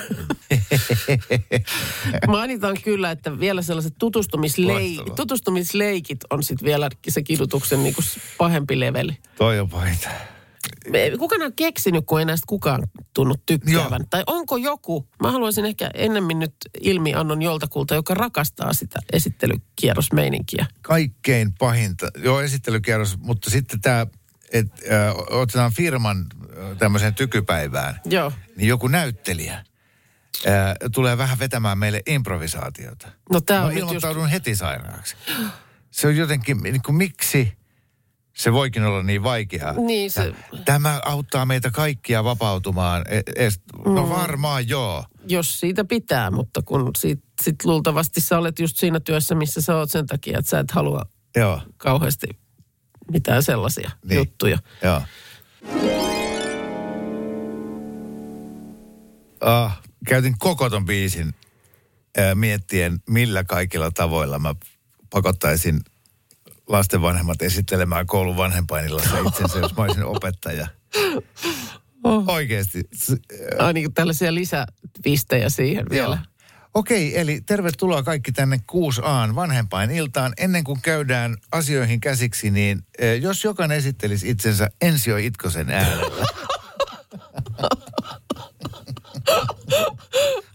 Mainitaan 2.29 2.77
kyllä, 2.85 3.11
että 3.11 3.41
vielä 3.41 3.62
sellaiset 3.62 3.95
tutustumislei, 3.99 5.01
tutustumisleikit 5.17 6.19
on 6.31 6.43
sitten 6.43 6.67
vielä 6.67 6.91
se 7.09 7.23
kidutuksen 7.23 7.83
niinku 7.83 8.03
pahempi 8.38 8.81
leveli. 8.81 9.17
Toi 9.37 9.61
on 9.61 9.69
pahinta. 9.69 10.09
Kukaan 11.19 11.43
on 11.43 11.53
keksinyt, 11.53 12.05
kun 12.07 12.19
ei 12.19 12.25
näistä 12.25 12.45
kukaan 12.47 12.83
tunnu 13.15 13.35
tykkäävän. 13.47 14.01
Joo. 14.01 14.07
Tai 14.11 14.23
onko 14.27 14.57
joku, 14.57 15.09
mä 15.23 15.33
haluaisin 15.33 15.65
ehkä 15.65 15.91
ennemmin 15.95 16.39
nyt 16.39 16.55
ilmiannon 16.81 17.43
joltakulta, 17.43 17.95
joka 17.95 18.15
rakastaa 18.15 18.73
sitä 18.73 18.99
esittelykierrosmeininkiä. 19.13 20.67
Kaikkein 20.83 21.53
pahinta, 21.59 22.09
joo 22.25 22.41
esittelykierros, 22.41 23.19
mutta 23.19 23.51
sitten 23.51 23.81
tämä 23.81 24.07
että 24.53 25.07
äh, 25.09 25.15
otetaan 25.31 25.73
firman 25.73 26.27
tämmöiseen 26.79 27.15
tykypäivään, 27.15 28.01
Joo. 28.05 28.33
niin 28.57 28.69
joku 28.69 28.89
näyttelijä 28.89 29.55
äh, 29.55 29.65
tulee 30.95 31.19
vähän 31.19 31.39
vetämään 31.39 31.79
meille 31.79 32.03
improvisaatiota. 32.07 33.09
No 33.33 33.41
tää 33.41 33.61
Mä 33.61 33.67
on 33.67 33.71
nyt 33.71 33.79
just... 33.79 33.89
ilmoittaudun 33.89 34.29
heti 34.29 34.57
sairaaksi. 34.57 35.17
Se 35.91 36.07
on 36.07 36.17
jotenkin, 36.17 36.57
niin 36.63 36.83
kuin 36.83 36.97
miksi 36.97 37.58
se 38.38 38.53
voikin 38.53 38.85
olla 38.85 39.03
niin 39.03 39.22
vaikeaa. 39.22 39.72
Niin, 39.72 40.11
se- 40.11 40.33
Tä- 40.51 40.62
Tämä 40.64 41.01
auttaa 41.05 41.46
meitä 41.46 41.70
kaikkia 41.70 42.24
vapautumaan. 42.24 43.05
E- 43.37 43.48
no 43.85 44.09
varmaan 44.09 44.68
joo. 44.68 45.05
Jos 45.29 45.61
siitä 45.61 45.85
pitää, 45.85 46.31
mutta 46.31 46.62
kun 46.62 46.90
sit, 46.98 47.20
sit 47.42 47.64
luultavasti 47.64 48.20
sä 48.20 48.38
olet 48.38 48.59
just 48.59 48.77
siinä 48.77 49.01
työssä, 49.01 49.35
missä 49.35 49.61
sä 49.61 49.77
oot 49.77 49.90
sen 49.90 50.07
takia, 50.07 50.38
että 50.38 50.48
sä 50.51 50.59
et 50.59 50.70
halua 50.70 51.03
Joo, 51.37 51.61
kauheasti 51.77 52.27
mitään 53.12 53.42
sellaisia 53.42 53.90
Niin. 54.05 54.16
juttuja. 54.18 54.59
joo. 54.83 55.03
Ah, 59.40 59.81
käytin 60.07 60.35
koko 60.38 60.70
ton 60.70 60.85
biisin 60.87 61.35
ää, 62.18 62.35
miettien, 62.35 62.98
millä 63.11 63.44
kaikilla 63.44 63.90
tavoilla 63.90 64.38
mä 64.38 64.55
pakottaisin 65.11 65.81
lastenvanhemmat 66.69 67.43
esittelemään 67.43 68.07
koulun 68.07 68.37
vanhempainillassa 68.37 69.19
itsensä, 69.19 69.59
jos 69.59 69.77
mä 69.77 69.83
olisin 69.83 70.05
opettaja. 70.17 70.67
Oh. 72.05 72.25
Oikeesti. 72.27 72.85
S- 72.95 73.17
Ai 73.59 73.73
niin 73.73 73.95
tällaisia 73.95 74.35
lisäpistejä 74.35 75.49
siihen 75.49 75.87
vielä. 75.91 76.15
Joo. 76.15 76.19
Okei, 76.75 77.21
eli 77.21 77.41
tervetuloa 77.47 78.03
kaikki 78.03 78.33
tänne 78.33 78.57
6Aan 78.73 79.35
vanhempain 79.35 79.91
iltaan. 79.91 80.33
Ennen 80.39 80.65
kuin 80.65 80.81
käydään 80.83 81.37
asioihin 81.53 82.01
käsiksi, 82.01 82.51
niin 82.51 82.83
eh, 82.99 83.21
jos 83.21 83.45
jokainen 83.45 83.79
esittelisi 83.79 84.31
itsensä 84.31 84.71
Ensio 84.81 85.17
Itkosen 85.17 85.71
äärellä. 85.71 86.27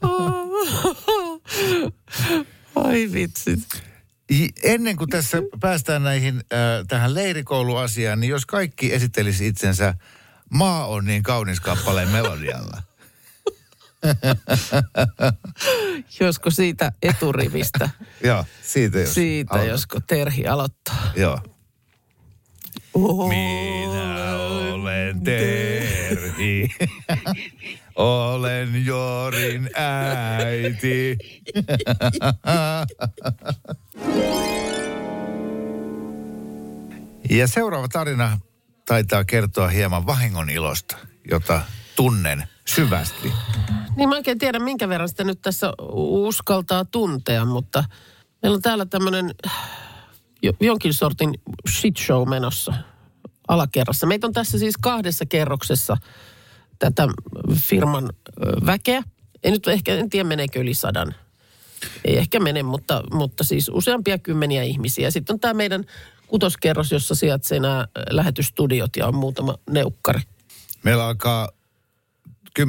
Ai 2.75 3.09
vitsit. 3.13 3.82
Ennen 4.63 4.95
kuin 4.95 5.09
tässä 5.09 5.37
päästään 5.59 6.03
näihin 6.03 6.35
äh, 6.37 6.41
tähän 6.87 7.13
leirikouluasiaan, 7.13 8.19
niin 8.19 8.29
jos 8.29 8.45
kaikki 8.45 8.93
esittelisi 8.93 9.47
itsensä 9.47 9.93
Maa 10.49 10.87
on 10.87 11.05
niin 11.05 11.23
kaunis 11.23 11.59
kappaleen 11.59 12.09
melodialla. 12.09 12.81
Josko 16.19 16.49
siitä 16.51 16.91
eturivistä, 17.01 17.89
Joo, 18.23 18.45
siitä 18.61 18.99
jos. 18.99 19.13
siitä 19.13 19.53
aloitat. 19.53 19.71
josko 19.71 19.99
Terhi 20.07 20.47
aloittaa. 20.47 21.11
Joo. 21.15 21.39
Minä 23.29 24.35
olen 24.73 25.21
Terhi. 25.23 26.69
olen 27.95 28.85
Jorin 28.85 29.69
äiti. 29.75 31.17
Ja 37.29 37.47
seuraava 37.47 37.87
tarina 37.87 38.39
taitaa 38.85 39.25
kertoa 39.25 39.67
hieman 39.67 40.05
vahingon 40.05 40.49
ilosta, 40.49 40.97
jota 41.31 41.61
tunnen 41.95 42.43
syvästi. 42.65 43.31
Niin 43.95 44.09
mä 44.09 44.15
oikein 44.15 44.37
tiedä, 44.37 44.59
minkä 44.59 44.89
verran 44.89 45.09
sitä 45.09 45.23
nyt 45.23 45.41
tässä 45.41 45.73
uskaltaa 45.93 46.85
tuntea, 46.85 47.45
mutta 47.45 47.83
meillä 48.41 48.55
on 48.55 48.61
täällä 48.61 48.85
tämmöinen 48.85 49.35
jo, 50.43 50.53
jonkin 50.59 50.93
sortin 50.93 51.33
shit 51.69 51.97
show 51.97 52.29
menossa 52.29 52.73
alakerrassa. 53.47 54.07
Meitä 54.07 54.27
on 54.27 54.33
tässä 54.33 54.59
siis 54.59 54.77
kahdessa 54.77 55.25
kerroksessa 55.25 55.97
tätä 56.79 57.07
firman 57.55 58.09
väkeä. 58.65 59.03
En 59.43 59.53
nyt 59.53 59.67
ehkä, 59.67 59.95
en 59.95 60.09
tiedä 60.09 60.27
meneekö 60.29 60.59
yli 60.59 60.73
sadan. 60.73 61.15
Ei 62.05 62.17
ehkä 62.17 62.39
mene, 62.39 62.63
mutta, 62.63 63.03
mutta 63.11 63.43
siis 63.43 63.71
useampia 63.73 64.17
kymmeniä 64.17 64.63
ihmisiä. 64.63 65.11
Sitten 65.11 65.33
on 65.33 65.39
tämä 65.39 65.53
meidän 65.53 65.85
kutoskerros, 66.27 66.91
jossa 66.91 67.15
sijaitsee 67.15 67.59
nämä 67.59 67.87
lähetystudiot 68.09 68.95
ja 68.95 69.07
on 69.07 69.15
muutama 69.15 69.55
neukkari. 69.69 70.21
Meillä 70.83 71.05
alkaa 71.05 71.49
10.30 72.59 72.65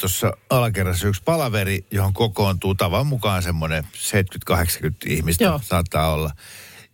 tuossa 0.00 0.32
alakerrassa 0.50 1.08
yksi 1.08 1.22
palaveri, 1.24 1.86
johon 1.90 2.12
kokoontuu 2.12 2.74
tavan 2.74 3.06
mukaan 3.06 3.42
semmoinen 3.42 3.84
70-80 4.52 4.56
ihmistä 5.06 5.44
Joo. 5.44 5.60
saattaa 5.64 6.12
olla. 6.12 6.30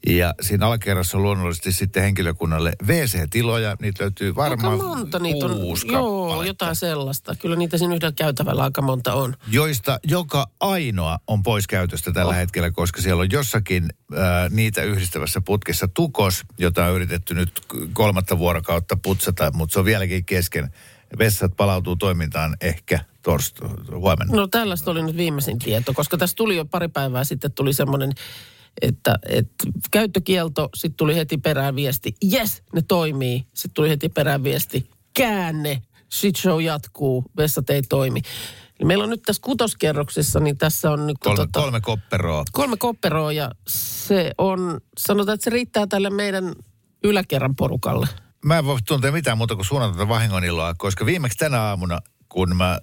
Ja 0.06 0.34
siinä 0.40 0.66
alakerrassa 0.66 1.16
on 1.18 1.22
luonnollisesti 1.22 1.72
sitten 1.72 2.02
henkilökunnalle 2.02 2.72
WC-tiloja. 2.86 3.76
Niitä 3.80 4.04
löytyy 4.04 4.34
varmaan 4.34 4.72
aika 4.72 4.86
monta 4.86 5.18
niitä 5.18 5.46
on. 5.46 5.76
Joo, 5.92 6.42
jotain 6.42 6.76
sellaista. 6.76 7.34
Kyllä 7.34 7.56
niitä 7.56 7.78
siinä 7.78 7.94
yhdellä 7.94 8.12
käytävällä 8.12 8.62
aika 8.62 8.82
monta 8.82 9.14
on. 9.14 9.34
joista 9.50 10.00
joka 10.04 10.46
ainoa 10.60 11.18
on 11.26 11.42
pois 11.42 11.66
käytöstä 11.66 12.12
tällä 12.12 12.30
Oh. 12.30 12.36
hetkellä, 12.36 12.70
koska 12.70 13.00
siellä 13.02 13.20
on 13.20 13.28
jossakin 13.32 13.88
ää, 14.16 14.48
niitä 14.48 14.82
yhdistävässä 14.82 15.40
putkessa 15.40 15.88
tukos, 15.88 16.42
jota 16.58 16.84
on 16.86 16.94
yritetty 16.94 17.34
nyt 17.34 17.60
kolmatta 17.92 18.38
vuorokautta 18.38 18.96
putsata, 19.02 19.50
mutta 19.54 19.72
se 19.72 19.78
on 19.78 19.84
vieläkin 19.84 20.24
kesken. 20.24 20.72
Vessat 21.18 21.56
palautuu 21.56 21.96
toimintaan 21.96 22.56
ehkä 22.60 22.98
torsta 23.22 23.68
huomenna. 23.94 24.36
No 24.36 24.46
tällaista 24.46 24.90
oli 24.90 25.02
nyt 25.02 25.16
viimeisin 25.16 25.58
tieto, 25.58 25.92
koska 25.94 26.16
tässä 26.16 26.36
tuli 26.36 26.56
jo 26.56 26.64
pari 26.64 26.88
päivää 26.88 27.24
sitten 27.24 27.52
tuli 27.52 27.72
semmoinen, 27.72 28.12
että, 28.82 29.18
että 29.28 29.64
käyttökielto, 29.90 30.68
sitten 30.74 30.96
tuli 30.96 31.16
heti 31.16 31.38
perään 31.38 31.76
viesti, 31.76 32.14
yes, 32.32 32.62
ne 32.74 32.82
toimii. 32.88 33.46
Sitten 33.54 33.74
tuli 33.74 33.88
heti 33.88 34.08
perään 34.08 34.44
viesti, 34.44 34.90
käänne, 35.14 35.82
shit 36.12 36.36
show 36.36 36.62
jatkuu, 36.62 37.24
vessat 37.36 37.70
ei 37.70 37.82
toimi. 37.82 38.20
Eli 38.80 38.86
meillä 38.86 39.04
on 39.04 39.10
nyt 39.10 39.22
tässä 39.22 39.42
kutoskerroksessa, 39.42 40.40
niin 40.40 40.58
tässä 40.58 40.90
on 40.90 41.06
nyt 41.06 41.16
Kolme, 41.20 41.36
tota, 41.36 41.60
kolme 41.60 41.80
kopperoa. 41.80 42.44
kolme 42.52 42.76
kopperoa 42.76 43.32
ja 43.32 43.50
se 43.68 44.32
on, 44.38 44.80
sanotaan, 44.98 45.34
että 45.34 45.44
se 45.44 45.50
riittää 45.50 45.86
tälle 45.86 46.10
meidän 46.10 46.54
yläkerran 47.04 47.56
porukalle. 47.56 48.08
Mä 48.44 48.58
en 48.58 48.64
voi 48.64 48.78
tuntea 48.86 49.12
mitään 49.12 49.38
muuta 49.38 49.54
kuin 49.54 49.66
suunnatonta 49.66 50.08
vahingoniloa, 50.08 50.74
koska 50.78 51.06
viimeksi 51.06 51.38
tänä 51.38 51.60
aamuna, 51.60 52.00
kun 52.28 52.56
mä 52.56 52.70
äh, 52.70 52.80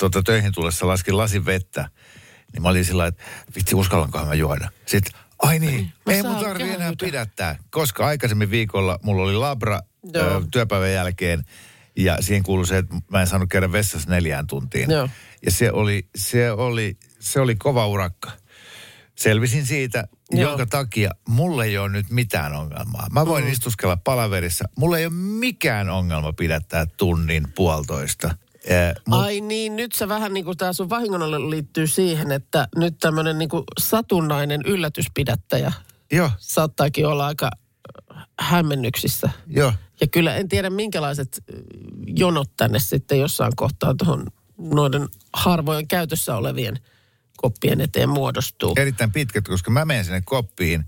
tota, 0.00 0.22
töihin 0.22 0.52
tullessa 0.52 0.86
laskin 0.86 1.16
lasin 1.16 1.46
vettä, 1.46 1.88
niin 2.52 2.62
mä 2.62 2.68
olin 2.68 2.84
sillä 2.84 3.06
että 3.06 3.22
vitsi 3.56 3.74
uskallankohan 3.74 4.28
mä 4.28 4.34
juoda. 4.34 4.70
Sitten, 4.86 5.12
ai 5.42 5.58
niin, 5.58 5.92
Mä 6.06 6.12
ei 6.12 6.22
mun 6.22 6.36
tarvi 6.36 6.62
enää 6.62 6.76
käydä. 6.78 6.96
pidättää, 7.00 7.58
koska 7.70 8.06
aikaisemmin 8.06 8.50
viikolla 8.50 8.98
mulla 9.02 9.22
oli 9.22 9.34
labra 9.34 9.80
Joo. 10.14 10.26
ö, 10.26 10.42
työpäivän 10.50 10.92
jälkeen 10.92 11.44
ja 11.96 12.16
siihen 12.20 12.42
kuului 12.42 12.66
se, 12.66 12.78
että 12.78 12.94
mä 13.10 13.20
en 13.20 13.26
saanut 13.26 13.48
käydä 13.48 13.72
vessassa 13.72 14.10
neljään 14.10 14.46
tuntiin. 14.46 14.90
Joo. 14.90 15.08
Ja 15.46 15.50
se 15.50 15.72
oli, 15.72 16.08
se 16.16 16.50
oli, 16.52 16.96
se 17.20 17.40
oli 17.40 17.56
kova 17.56 17.86
urakka. 17.86 18.30
Selvisin 19.14 19.66
siitä, 19.66 20.08
Joo. 20.30 20.50
jonka 20.50 20.66
takia 20.66 21.10
mulle 21.28 21.64
ei 21.64 21.78
ole 21.78 21.88
nyt 21.88 22.10
mitään 22.10 22.52
ongelmaa. 22.52 23.06
Mä 23.12 23.26
voin 23.26 23.44
mm. 23.44 23.52
istuskella 23.52 23.96
palaverissa. 23.96 24.64
Mulla 24.78 24.98
ei 24.98 25.06
ole 25.06 25.14
mikään 25.14 25.90
ongelma 25.90 26.32
pidättää 26.32 26.86
tunnin 26.86 27.46
puolitoista. 27.54 28.36
Eh, 28.68 28.94
mut, 29.06 29.20
Ai 29.20 29.40
niin, 29.40 29.76
nyt 29.76 29.92
se 29.92 30.08
vähän 30.08 30.34
niin 30.34 30.44
kuin 30.44 30.56
tämä 30.56 30.72
sun 30.72 30.90
vahingonolle 30.90 31.50
liittyy 31.50 31.86
siihen, 31.86 32.32
että 32.32 32.68
nyt 32.76 32.98
tämmöinen 33.00 33.38
niin 33.38 33.48
kuin 33.48 33.64
satunnainen 33.80 34.60
yllätyspidättäjä 34.66 35.72
joo, 36.12 36.30
saattaakin 36.38 37.06
olla 37.06 37.26
aika 37.26 37.50
äh, 38.16 38.26
hämmennyksissä. 38.40 39.30
joo. 39.46 39.72
Ja 40.00 40.06
kyllä 40.06 40.36
en 40.36 40.48
tiedä 40.48 40.70
minkälaiset 40.70 41.44
äh, 41.54 41.60
jonot 42.06 42.50
tänne 42.56 42.78
sitten 42.78 43.20
jossain 43.20 43.52
kohtaa 43.56 43.94
tuohon 43.94 44.26
noiden 44.58 45.08
harvojen 45.32 45.88
käytössä 45.88 46.36
olevien 46.36 46.78
koppien 47.42 47.80
eteen 47.80 48.08
muodostuu. 48.08 48.72
Erittäin 48.76 49.12
pitkät, 49.12 49.48
koska 49.48 49.70
mä 49.70 49.84
menen 49.84 50.04
sinne 50.04 50.22
koppiin 50.24 50.84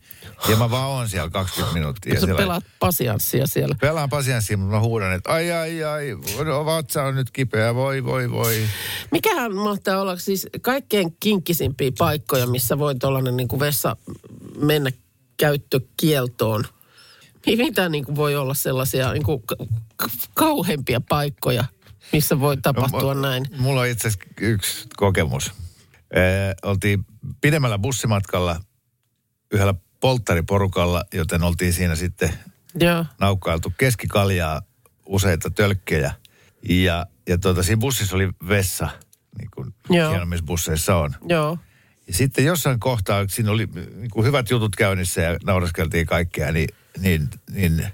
ja 0.49 0.57
mä 0.57 0.71
vaan 0.71 0.89
oon 0.89 1.09
siellä 1.09 1.31
20 1.31 1.75
minuuttia. 1.75 2.15
Sä 2.15 2.21
siellä 2.21 2.37
pelaat 2.39 2.65
pasianssia 2.79 3.47
siellä. 3.47 3.75
Pelaan 3.81 4.11
pasianssia, 4.11 4.57
mutta 4.57 4.75
mä 4.77 4.81
huudan, 4.81 5.13
että 5.13 5.31
ai 5.31 5.53
ai 5.53 5.85
ai, 5.85 6.17
no, 6.45 6.65
vatsa 6.65 7.03
on 7.03 7.15
nyt 7.15 7.31
kipeä, 7.31 7.75
voi 7.75 8.05
voi 8.05 8.31
voi. 8.31 8.63
Mikähän 9.11 9.55
mahtaa 9.55 10.01
olla 10.01 10.17
siis 10.17 10.47
kaikkein 10.61 11.17
kinkkisimpiä 11.21 11.91
paikkoja, 11.99 12.47
missä 12.47 12.79
voi 12.79 12.95
tuollainen 12.95 13.37
niin 13.37 13.49
kuin 13.49 13.61
vessa 13.61 13.97
mennä 14.59 14.91
käyttökieltoon? 15.37 16.65
Mitä 17.47 17.89
niin 17.89 18.05
kuin 18.05 18.17
voi 18.17 18.37
olla 18.37 18.55
sellaisia 18.55 19.13
niin 19.13 19.23
kuin 19.23 19.43
ka- 19.47 19.57
ka- 19.97 20.09
kauheimpia 20.35 21.01
paikkoja, 21.09 21.65
missä 22.13 22.41
voi 22.41 22.57
tapahtua 22.57 23.15
No, 23.15 23.21
näin? 23.21 23.45
Mulla 23.59 23.81
on 23.81 23.87
itse 23.87 24.09
asiassa 24.09 24.29
yksi 24.41 24.89
kokemus. 24.97 25.53
Eh, 26.11 26.55
oltiin 26.63 27.05
pidemmällä 27.41 27.79
bussimatkalla 27.79 28.61
yhdellä 29.53 29.75
polttariporukalla, 30.01 31.05
joten 31.15 31.43
oltiin 31.43 31.73
siinä 31.73 31.95
sitten 31.95 32.33
Joo, 32.81 33.05
naukkailtu 33.21 33.73
keskikaljaa 33.79 34.63
useita 35.07 35.51
tölkkejä. 35.51 36.13
Ja, 36.69 37.07
ja 37.29 37.39
tuota, 37.39 37.63
siinä 37.63 37.81
bussissa 37.81 38.17
oli 38.17 38.29
vessa, 38.49 38.89
niin 39.39 39.49
kuin 39.55 39.75
hienommissa 39.91 40.47
busseissa 40.47 40.97
on. 40.97 41.15
joo. 41.29 41.59
Ja 42.07 42.15
sitten 42.15 42.45
jossain 42.45 42.81
kohtaa, 42.81 43.25
siinä 43.29 43.51
oli 43.51 43.69
niin 43.97 44.11
kuin 44.11 44.27
hyvät 44.27 44.51
jutut 44.51 44.77
käynnissä 44.77 45.21
ja 45.21 45.39
nauraskeltiin 45.45 46.07
kaikkea, 46.07 46.53
niin, 46.53 46.69
niin, 47.01 47.29
niin 47.53 47.87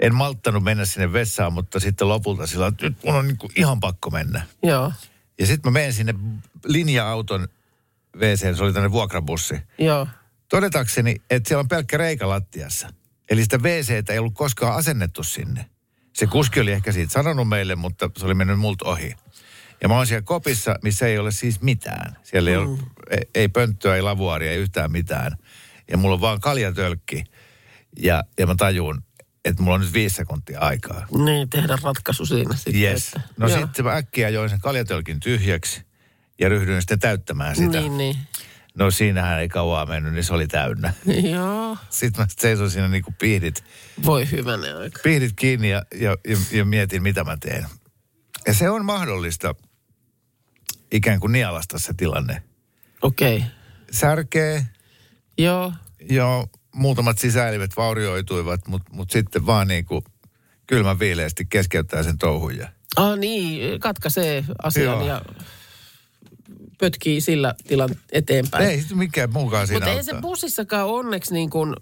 en 0.00 0.14
malttanut 0.14 0.62
mennä 0.64 0.84
sinne 0.84 1.12
vessaan, 1.12 1.52
mutta 1.52 1.80
sitten 1.80 2.08
lopulta 2.08 2.46
sillä 2.46 2.66
että 2.66 2.86
nyt 2.86 2.96
mun 3.04 3.14
on 3.14 3.26
niin 3.26 3.38
kuin 3.38 3.52
ihan 3.56 3.80
pakko 3.80 4.10
mennä. 4.10 4.42
Joo, 4.62 4.92
Ja 5.38 5.46
sitten 5.46 5.72
mä 5.72 5.78
menen 5.78 5.92
sinne 5.92 6.14
linja-auton 6.64 7.48
WC, 8.16 8.56
se 8.56 8.62
oli 8.62 8.72
tämmöinen 8.72 8.92
vuokrabussi. 8.92 9.54
joo. 9.78 10.08
Todetakseni, 10.48 11.16
että 11.30 11.48
siellä 11.48 11.60
on 11.60 11.68
pelkkä 11.68 11.96
reikä 11.96 12.28
lattiassa. 12.28 12.88
Eli 13.30 13.42
sitä 13.42 13.58
WCtä 13.58 14.12
ei 14.12 14.18
ollut 14.18 14.34
koskaan 14.34 14.74
asennettu 14.76 15.22
sinne. 15.22 15.66
Se 16.12 16.26
kuski 16.26 16.60
oli 16.60 16.72
ehkä 16.72 16.92
siitä 16.92 17.12
sanonut 17.12 17.48
meille, 17.48 17.76
mutta 17.76 18.10
se 18.16 18.26
oli 18.26 18.34
mennyt 18.34 18.58
multa 18.58 18.88
ohi. 18.88 19.14
Ja 19.80 19.88
mä 19.88 19.96
oon 19.96 20.06
siellä 20.06 20.22
kopissa, 20.22 20.76
missä 20.82 21.06
ei 21.06 21.18
ole 21.18 21.32
siis 21.32 21.60
mitään. 21.60 22.16
Siellä 22.22 22.50
ei, 22.50 22.56
ole, 22.56 22.78
ei, 23.10 23.28
ei 23.34 23.48
pönttöä, 23.48 23.96
ei 23.96 24.02
lavuaaria, 24.02 24.50
ei 24.50 24.58
yhtään 24.58 24.92
mitään. 24.92 25.36
Ja 25.90 25.96
mulla 25.96 26.14
on 26.14 26.20
vaan 26.20 26.40
kaljatölkki. 26.40 27.24
Ja, 27.98 28.24
ja 28.38 28.46
mä 28.46 28.54
tajun, 28.54 29.02
että 29.46 29.62
mulla 29.62 29.74
on 29.74 29.80
nyt 29.80 29.92
viisi 29.92 30.16
sekuntia 30.16 30.60
aikaa. 30.60 31.06
Niin, 31.24 31.50
tehdä 31.50 31.78
ratkaisu 31.82 32.26
siinä 32.26 32.56
sitten. 32.56 32.82
Yes. 32.82 33.06
että- 33.06 33.20
No 33.36 33.48
joo. 33.48 33.58
sitten 33.58 33.84
mä 33.84 33.92
äkkiä 33.96 34.28
join 34.28 34.50
sen 34.50 34.60
kaljatölkin 34.60 35.20
tyhjäksi 35.20 35.82
ja 36.40 36.48
ryhdyin 36.48 36.80
sitten 36.82 36.98
täyttämään 37.00 37.56
sitä. 37.56 37.80
Niin, 37.80 37.98
niin. 37.98 38.16
No 38.74 38.90
siinähän 38.90 39.40
ei 39.40 39.48
kauaa 39.48 39.86
mennyt, 39.86 40.12
niin 40.12 40.24
se 40.24 40.34
oli 40.34 40.46
täynnä. 40.46 40.94
Joo, 41.32 41.76
Sitten 41.90 42.22
mä 42.22 42.26
seisoin 42.38 42.70
siinä 42.70 42.88
niin 42.88 43.02
kuin 43.04 43.14
pihdit, 43.14 43.64
voi 44.04 44.30
hyvänen 44.30 44.76
aika. 44.76 45.00
pihdit 45.02 45.32
kiinni 45.36 45.70
ja, 45.70 45.82
ja, 45.94 46.16
ja, 46.28 46.36
ja 46.52 46.64
mietin, 46.64 47.02
mitä 47.02 47.24
mä 47.24 47.36
teen. 47.40 47.66
Ja 48.46 48.54
se 48.54 48.70
on 48.70 48.84
mahdollista 48.84 49.54
ikään 50.92 51.20
kuin 51.20 51.32
nialasta 51.32 51.78
se 51.78 51.94
tilanne. 51.94 52.42
Okei, 53.02 53.36
okay. 53.36 53.48
Särkee, 53.92 54.66
joo. 55.38 55.72
jo 56.10 56.46
muutamat 56.76 57.18
sisäelimet 57.18 57.76
vaurioituivat, 57.76 58.68
mutta 58.68 58.92
mut 58.92 59.10
sitten 59.10 59.46
vaan 59.46 59.68
niin 59.68 59.84
kuin 59.84 60.04
kylmän 60.66 60.98
viileästi 60.98 61.44
keskeyttää 61.44 62.02
sen 62.02 62.18
touhun. 62.18 62.56
Ja, 62.56 62.68
Ah 62.96 63.18
niin, 63.18 63.80
katkaisee 63.80 64.44
asian 64.62 64.84
Joo. 64.84 65.06
ja 65.06 65.22
pötkii 66.78 67.20
sillä 67.20 67.54
tilan 67.68 67.88
eteenpäin. 68.12 68.68
ei 68.68 68.80
sitten 68.80 68.98
mikään 68.98 69.32
muukaan 69.32 69.66
siinä 69.66 69.86
Mutta 69.86 69.96
ei 69.96 70.04
se 70.04 70.14
bussissakaan 70.20 70.86
onneksi 70.86 71.34
niin 71.34 71.50
kuin 71.50 71.74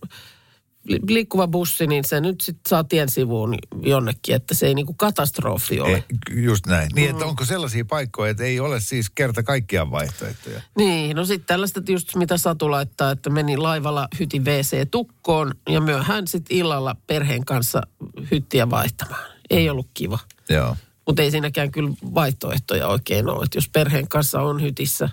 liikkuva 1.08 1.48
bussi, 1.48 1.86
niin 1.86 2.04
se 2.04 2.20
nyt 2.20 2.40
sitten 2.40 2.68
saa 2.68 2.84
tien 2.84 3.08
sivuun 3.08 3.54
jonnekin, 3.82 4.34
että 4.34 4.54
se 4.54 4.66
ei 4.66 4.74
niin 4.74 4.86
kuin 4.86 4.96
katastrofi 4.96 5.80
ole. 5.80 5.92
Ei, 5.92 6.04
just 6.44 6.66
näin. 6.66 6.90
Niin, 6.94 7.10
että 7.10 7.24
onko 7.24 7.44
sellaisia 7.44 7.84
paikkoja, 7.84 8.30
että 8.30 8.44
ei 8.44 8.60
ole 8.60 8.80
siis 8.80 9.10
kerta 9.10 9.42
kaikkiaan 9.42 9.90
vaihtoehtoja? 9.90 10.60
Niin, 10.76 11.16
no 11.16 11.24
sitten 11.24 11.46
tällaista 11.46 11.82
just 11.88 12.16
mitä 12.16 12.36
Satu 12.36 12.70
laittaa, 12.70 13.10
että 13.10 13.30
meni 13.30 13.56
laivalla 13.56 14.08
hytin 14.18 14.44
WC 14.44 14.90
tukkoon 14.90 15.54
ja 15.68 15.80
myöhään 15.80 16.26
sitten 16.26 16.56
illalla 16.56 16.96
perheen 17.06 17.44
kanssa 17.44 17.82
hyttiä 18.30 18.70
vaihtamaan. 18.70 19.30
Ei 19.50 19.70
ollut 19.70 19.88
kiva. 19.94 20.18
Joo. 20.48 20.76
Mutta 21.06 21.22
ei 21.22 21.30
siinäkään 21.30 21.70
kyllä 21.70 21.90
vaihtoehtoja 22.14 22.88
oikein 22.88 23.28
ole. 23.28 23.44
Että 23.44 23.56
jos 23.58 23.68
perheen 23.68 24.08
kanssa 24.08 24.40
on 24.40 24.62
hytissä, 24.62 25.08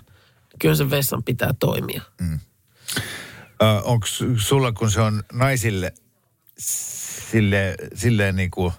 kyllä 0.58 0.74
sen 0.74 0.90
vessan 0.90 1.22
pitää 1.22 1.54
toimia. 1.60 2.02
Onko 3.84 4.06
sulla, 4.36 4.72
kun 4.72 4.90
se 4.90 5.00
on 5.00 5.22
naisille 5.32 5.94
sille, 6.58 7.74
silleen 7.94 8.36
niin 8.36 8.50
kuin, 8.50 8.72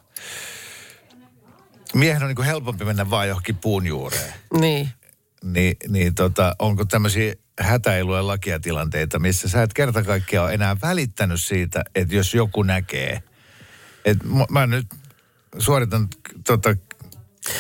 miehen 1.94 2.22
on 2.22 2.28
niin 2.28 2.36
kuin 2.36 2.46
helpompi 2.46 2.86
mennä 2.86 3.10
vaan 3.10 3.28
johonkin 3.28 3.56
puun 3.58 3.88
juureen, 3.88 4.34
Niin. 4.60 4.90
niin, 5.44 5.76
niin 5.88 6.16
tota, 6.16 6.56
onko 6.60 6.86
tämmöisiä 6.86 7.34
hätäiluja 7.60 8.28
lakiatilanteita, 8.28 9.20
missä 9.20 9.50
sä 9.50 9.64
et 9.64 9.74
kerta 9.74 10.04
kaikkiaan 10.04 10.46
ole 10.46 10.54
enää 10.54 10.78
välittänyt 10.82 11.42
siitä, 11.42 11.84
että 11.96 12.16
jos 12.16 12.34
joku 12.34 12.64
näkee, 12.64 13.24
että 14.06 14.26
mä- 14.28 14.46
mä 14.50 14.68
nyt 14.68 14.88
suoritan 15.60 16.08
tota, 16.48 16.76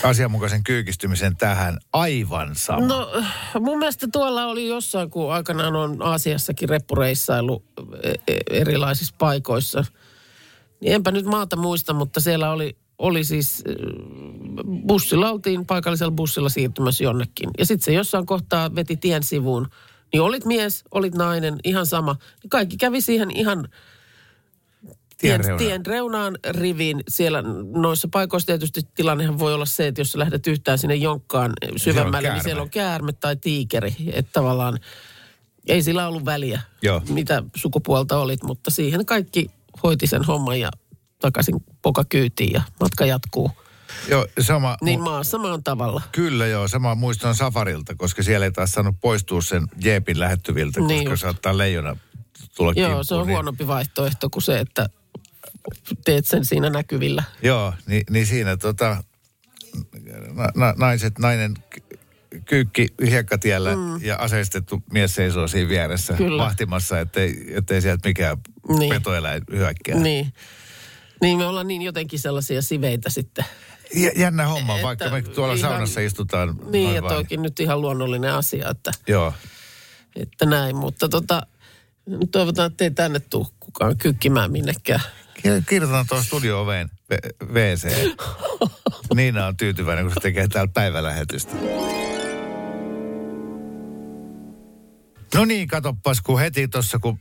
asianmukaisen 0.04 0.64
kyykistymisen 0.64 1.36
tähän 1.36 1.78
aivan 1.94 2.56
sama. 2.56 2.88
No 2.88 3.12
mun 3.60 3.80
mielestä 3.80 4.08
tuolla 4.12 4.46
oli 4.46 4.68
jossain, 4.68 5.10
kun 5.10 5.34
aikanaan 5.34 5.76
on 5.76 6.02
Aasiassakin 6.02 6.70
reppureissailu 6.70 7.64
e- 8.04 8.14
e- 8.28 8.40
erilaisissa 8.50 9.16
paikoissa. 9.18 9.86
Niin 10.82 10.94
enpä 10.94 11.12
nyt 11.12 11.26
maata 11.26 11.56
muista, 11.56 11.94
mutta 11.94 12.20
siellä 12.20 12.52
oli, 12.52 12.78
oli 12.98 13.24
siis, 13.24 13.64
äh, 13.70 13.76
bussilla 14.88 15.32
oltiin 15.32 15.66
paikallisella 15.66 16.12
bussilla 16.12 16.50
siirtymässä 16.50 17.04
jonnekin. 17.04 17.50
Ja 17.58 17.66
sitten 17.66 17.86
se 17.86 17.94
jossain 17.94 18.26
kohtaa 18.26 18.76
veti 18.76 18.98
tien 18.98 19.24
sivuun. 19.24 19.68
Niin 20.14 20.22
olit 20.22 20.46
mies, 20.46 20.84
olit 20.92 21.16
nainen, 21.16 21.60
ihan 21.64 21.86
sama. 21.86 22.16
Kaikki 22.50 22.78
kävi 22.78 23.02
siihen 23.02 23.32
ihan 23.32 23.68
Tien 25.24 25.42
tien, 25.42 25.46
reunaan. 25.46 25.58
tien 25.58 25.86
reunaan 25.86 26.38
riviin. 26.50 27.04
Siellä 27.08 27.44
noissa 27.76 28.08
paikoissa 28.12 28.48
tietysti 28.48 28.82
tilannehan 28.96 29.40
voi 29.40 29.54
olla 29.54 29.66
se, 29.66 29.88
että 29.88 30.02
jos 30.02 30.16
lähdet 30.16 30.48
yhtään 30.48 30.78
sinne 30.78 30.96
jonkkaan 30.96 31.54
syvemmälle, 31.78 32.34
niin 32.34 32.44
siellä 32.44 32.62
on 32.62 32.70
käärme 32.70 33.14
tai 33.14 33.36
tiikeri. 33.36 33.96
Että 34.14 34.32
tavallaan 34.34 34.80
ei 35.68 35.82
sillä 35.82 36.08
ollut 36.08 36.26
väliä, 36.26 36.62
Joo. 36.82 37.02
mitä 37.10 37.44
sukupuolta 37.56 38.20
olit, 38.20 38.44
mutta 38.44 38.72
siihen 38.72 39.06
kaikki 39.06 39.50
hoiti 39.84 40.08
sen 40.08 40.24
homman 40.24 40.60
ja 40.60 40.72
takaisin 41.20 41.56
poka 41.82 42.04
kyytiin 42.10 42.52
ja 42.54 42.62
matka 42.80 43.06
jatkuu. 43.06 43.52
Joo, 44.10 44.28
sama. 44.40 44.78
Niin 44.82 45.02
maassa 45.02 45.38
maan 45.38 45.64
tavalla. 45.64 46.02
Kyllä 46.12 46.48
joo, 46.48 46.68
sama 46.68 46.96
muistan 46.96 47.36
Safarilta, 47.36 47.96
koska 47.96 48.24
siellä 48.24 48.46
ei 48.46 48.52
taas 48.52 48.72
saanut 48.72 48.96
poistua 49.02 49.42
sen 49.42 49.68
jeepin 49.84 50.20
lähettyviltä, 50.20 50.80
Niin 50.80 51.00
koska 51.00 51.10
just. 51.14 51.22
saattaa 51.22 51.58
leijona 51.58 51.98
tulla 52.56 52.74
Joo, 52.76 52.88
kimppuun, 52.88 53.06
se 53.06 53.16
on 53.16 53.28
niin, 53.28 53.34
huonompi 53.36 53.68
vaihtoehto 53.68 54.30
kuin 54.30 54.44
se, 54.44 54.60
että 54.60 54.90
teet 56.06 56.26
sen 56.26 56.46
siinä 56.46 56.70
näkyvillä. 56.70 57.24
Joo, 57.42 57.74
niin, 57.88 58.04
niin 58.10 58.26
siinä 58.26 58.58
tota, 58.58 59.04
na, 60.34 60.50
na, 60.56 60.74
naiset, 60.78 61.20
nainen 61.20 61.54
ky- 61.70 61.84
kyykki 62.46 62.88
hiekkatiellä 63.06 63.76
mm. 63.76 64.02
ja 64.06 64.16
aseistettu 64.16 64.84
mies 64.92 65.16
seisoo 65.16 65.48
siinä 65.48 65.70
vieressä 65.70 66.14
Kyllä. 66.14 66.44
vahtimassa, 66.44 67.00
ettei, 67.00 67.46
ettei 67.56 67.82
sieltä 67.82 68.10
mikään 68.10 68.38
Niin. 68.80 68.90
petoeläin 68.90 69.42
hyökkää. 69.52 69.96
Niin. 70.00 70.34
Niin 71.22 71.38
me 71.38 71.46
ollaan 71.46 71.68
niin 71.68 71.82
jotenkin 71.82 72.20
sellaisia 72.20 72.62
siveitä 72.62 73.10
sitten. 73.10 73.46
Jä- 73.96 74.12
Jännä 74.16 74.48
homma, 74.48 74.74
Että 74.76 74.84
vaikka 74.84 75.10
me 75.10 75.22
tuolla 75.22 75.54
ihan- 75.54 75.72
saunassa 75.72 76.02
istutaan. 76.02 76.56
Niin, 76.72 76.96
ja 76.96 77.02
toikin 77.02 77.42
nyt 77.42 77.60
ihan 77.60 77.82
luonnollinen 77.82 78.34
asia, 78.34 78.70
että, 78.70 78.92
Joo. 79.08 79.34
että 80.16 80.46
näin. 80.46 80.76
Mutta 80.76 81.10
tota, 81.10 81.48
toivotaan, 82.32 82.72
että 82.72 82.84
ei 82.84 82.92
tänne 82.92 83.20
tule 83.20 83.46
kukaan 83.60 83.98
kykkimään 83.98 84.52
minnekään. 84.52 85.02
Ki- 85.44 85.64
Kirjoitan 85.70 86.08
tuohon 86.08 86.26
studio-oveen 86.26 86.90
WC. 87.54 88.16
Niina 89.16 89.46
on 89.48 89.58
tyytyväinen, 89.58 90.06
kun 90.06 90.14
se 90.14 90.20
tekee 90.20 90.48
täällä 90.48 90.72
päivälähetystä. 90.74 91.56
No 95.36 95.46
niin, 95.46 95.68
katoppas, 95.68 96.22
kun 96.22 96.40
heti 96.40 96.68
tuossa, 96.68 97.00
kun 97.00 97.20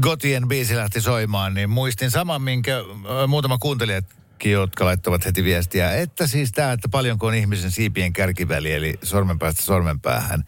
Gotien 0.00 0.48
biisi 0.48 0.76
lähti 0.76 1.00
soimaan, 1.00 1.54
niin 1.54 1.70
muistin 1.70 2.10
saman, 2.10 2.42
minkä 2.42 2.76
ö, 2.76 3.26
muutama 3.26 3.58
kuuntelijatkin, 3.58 4.52
jotka 4.52 4.84
laittavat 4.84 5.24
heti 5.24 5.44
viestiä, 5.44 5.96
että 5.96 6.26
siis 6.26 6.52
tämä, 6.52 6.72
että 6.72 6.88
paljonko 6.88 7.26
on 7.26 7.34
ihmisen 7.34 7.70
siipien 7.70 8.12
kärkiväli, 8.12 8.72
eli 8.72 8.98
sormenpäästä 9.02 9.62
sormenpäähän, 9.62 10.44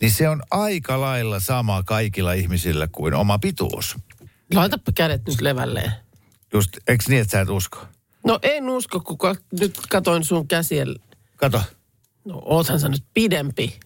niin 0.00 0.10
se 0.10 0.28
on 0.28 0.42
aika 0.50 1.00
lailla 1.00 1.40
sama 1.40 1.82
kaikilla 1.82 2.32
ihmisillä 2.32 2.88
kuin 2.92 3.14
oma 3.14 3.38
pituus. 3.38 3.96
Laitapa 4.54 4.92
kädet 4.94 5.22
nyt 5.28 5.40
levälleen. 5.40 5.92
Just, 6.54 6.70
eikö 6.88 7.04
niin, 7.08 7.20
että 7.20 7.30
sä 7.32 7.40
et 7.40 7.48
usko? 7.48 7.78
No 8.26 8.38
en 8.42 8.68
usko, 8.70 9.00
kun 9.00 9.18
ka- 9.18 9.36
nyt 9.60 9.78
katoin 9.90 10.24
sun 10.24 10.48
käsien. 10.48 10.94
Kato, 11.36 11.62
No 12.24 12.42
oothan 12.44 12.80
sä 12.80 12.88
nyt 12.88 13.04
pidempi. 13.14 13.80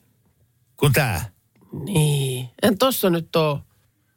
kun 0.76 0.92
tää. 0.92 1.24
Niin. 1.84 2.48
En 2.62 2.78
tossa 2.78 3.10
nyt 3.10 3.36
oo. 3.36 3.60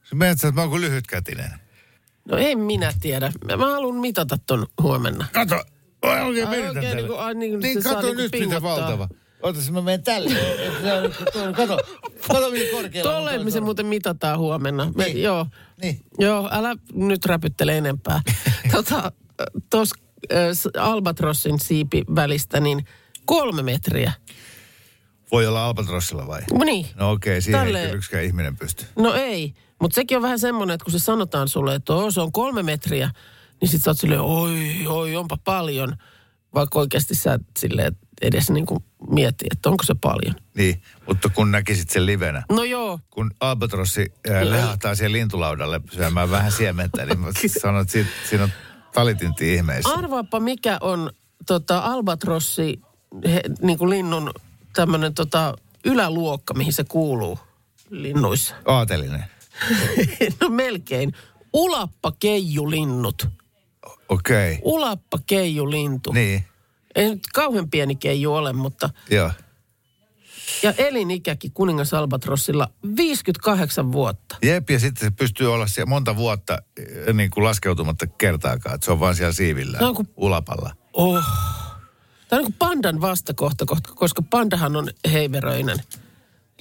Se 0.03 0.15
menet, 0.15 0.33
että 0.33 0.51
mä 0.51 0.61
oon 0.61 0.69
kuin 0.69 0.81
lyhytkätinen. 0.81 1.51
No 2.25 2.37
en 2.37 2.59
minä 2.59 2.93
tiedä. 3.01 3.31
Mä 3.45 3.57
mä 3.57 3.71
haluan 3.71 3.95
mitata 3.95 4.37
ton 4.45 4.67
huomenna. 4.81 5.25
Kato, 5.33 5.55
Oi, 6.01 6.19
oikein 6.21 6.47
Ai 6.47 6.57
oikein 6.67 6.73
tälle. 6.85 6.95
niinku- 6.95 7.15
ai 7.15 7.35
niin, 7.35 7.59
niin 7.59 7.73
se 7.73 7.81
saa 7.83 7.93
kato 7.95 8.07
niinku 8.07 8.21
nyt, 8.21 8.31
pingottaa. 8.31 8.61
valtava. 8.61 9.09
Ootas, 9.43 9.71
mä 9.71 9.81
menen 9.81 10.03
tälle. 10.03 10.29
Tuo- 11.33 11.53
Kato, 11.55 11.79
kato 12.27 12.51
miten 12.51 12.67
korkealla. 12.71 13.11
Tolleen 13.11 13.43
me 13.45 13.51
se 13.51 13.61
muuten 13.61 13.85
mitataan 13.85 14.39
huomenna. 14.39 14.91
Me, 14.95 15.03
Niin. 15.03 15.23
Joo. 15.23 15.47
Niin. 15.81 16.05
Joo, 16.19 16.49
älä 16.51 16.75
nyt 16.93 17.25
räpyttele 17.25 17.77
enempää. 17.77 18.21
tota, 18.71 19.11
tuossa 19.69 19.95
Albatrossin 20.79 21.59
siipi 21.59 22.03
välistä, 22.15 22.59
niin 22.59 22.85
kolme 23.25 23.63
metriä. 23.63 24.11
Voi 25.31 25.47
olla 25.47 25.65
Albatrossilla 25.65 26.27
vai? 26.27 26.41
Niin. 26.65 26.85
No 26.95 27.11
okei, 27.11 27.31
okay, 27.33 27.41
siihen 27.41 27.61
Tälle- 27.61 27.83
ei 27.85 27.93
yksikään 27.95 28.23
ihminen 28.23 28.57
pysty. 28.57 28.85
No 28.95 29.13
ei, 29.13 29.53
mutta 29.81 29.95
sekin 29.95 30.17
on 30.17 30.21
vähän 30.23 30.39
semmoinen, 30.39 30.73
että 30.73 30.83
kun 30.85 30.91
se 30.91 30.99
sanotaan 30.99 31.47
sulle, 31.47 31.75
että 31.75 31.93
oo, 31.93 32.11
se 32.11 32.21
on 32.21 32.31
kolme 32.31 32.63
metriä, 32.63 33.09
niin 33.61 33.69
sit 33.69 33.83
sä 33.83 33.89
oot 33.89 33.99
silleen, 33.99 34.21
oi, 34.21 34.59
oi, 34.87 35.15
onpa 35.15 35.37
paljon. 35.43 35.95
Vaikka 36.55 36.79
oikeasti 36.79 37.15
sä 37.15 37.39
silleen 37.59 37.95
edes 38.21 38.49
niin 38.49 38.65
kuin 38.65 38.83
mieti, 39.09 39.45
että 39.51 39.69
onko 39.69 39.83
se 39.83 39.95
paljon. 40.01 40.35
Niin, 40.55 40.81
mutta 41.07 41.29
kun 41.29 41.51
näkisit 41.51 41.89
sen 41.89 42.05
livenä. 42.05 42.43
No 42.49 42.63
joo, 42.63 42.99
Kun 43.09 43.31
Albatrossi 43.39 44.13
äh, 44.29 44.43
lehahtaa 44.43 44.95
siihen 44.95 45.11
lintulaudalle 45.11 45.81
syömään 45.91 46.31
vähän 46.31 46.51
siementä, 46.51 47.05
niin 47.05 47.19
sanon, 47.61 47.81
että 47.81 47.97
siinä 48.29 48.43
on 48.43 48.49
talitinti 48.93 49.53
ihmeessä. 49.53 49.93
Arvaappa 49.93 50.39
mikä 50.39 50.77
on 50.81 51.11
tota, 51.47 51.79
albatrossi, 51.79 52.81
he, 53.27 53.41
niin 53.61 53.77
kuin 53.77 53.89
linnun 53.89 54.31
tämmöinen 54.73 55.13
tota, 55.13 55.53
yläluokka, 55.85 56.53
mihin 56.53 56.73
se 56.73 56.83
kuuluu 56.83 57.39
linnuissa. 57.89 58.55
Aatelinen. 58.65 59.25
no 60.41 60.49
melkein. 60.49 61.13
Ulappa 61.53 62.11
keijulinnut. 62.19 63.27
Okei. 64.09 64.51
Okay. 64.51 64.61
Ulappa 64.63 65.19
keijulintu. 65.25 66.11
Niin, 66.11 66.43
Ei 66.95 67.09
nyt 67.09 67.19
kauhean 67.33 67.69
pieni 67.69 67.95
keiju 67.95 68.33
ole, 68.33 68.53
mutta... 68.53 68.89
joo. 69.11 69.31
Ja 70.63 70.73
elinikäkin 70.77 71.51
kuningas 71.53 71.93
Albatrossilla 71.93 72.67
58 72.97 73.91
vuotta. 73.91 74.35
Jep, 74.43 74.69
ja 74.69 74.79
sitten 74.79 75.07
se 75.07 75.15
pystyy 75.15 75.53
olla 75.53 75.67
siellä 75.67 75.89
monta 75.89 76.15
vuotta 76.15 76.57
eh, 76.77 77.13
niin 77.13 77.31
kuin 77.31 77.43
laskeutumatta 77.43 78.07
kertaakaan. 78.07 78.75
Että 78.75 78.85
se 78.85 78.91
on 78.91 78.99
vaan 78.99 79.15
siellä 79.15 79.31
siivillä, 79.33 79.77
No, 79.81 79.93
kun- 79.93 80.07
ulapalla. 80.17 80.75
Oh. 80.93 81.23
Tämä 82.29 82.39
on 82.39 82.43
niin 82.43 82.45
kuin 82.45 82.55
pandan 82.59 83.01
vastakohta, 83.01 83.65
kohta- 83.65 83.93
koska 83.95 84.21
pandahan 84.29 84.75
on 84.75 84.89
heiveröinen. 85.11 85.77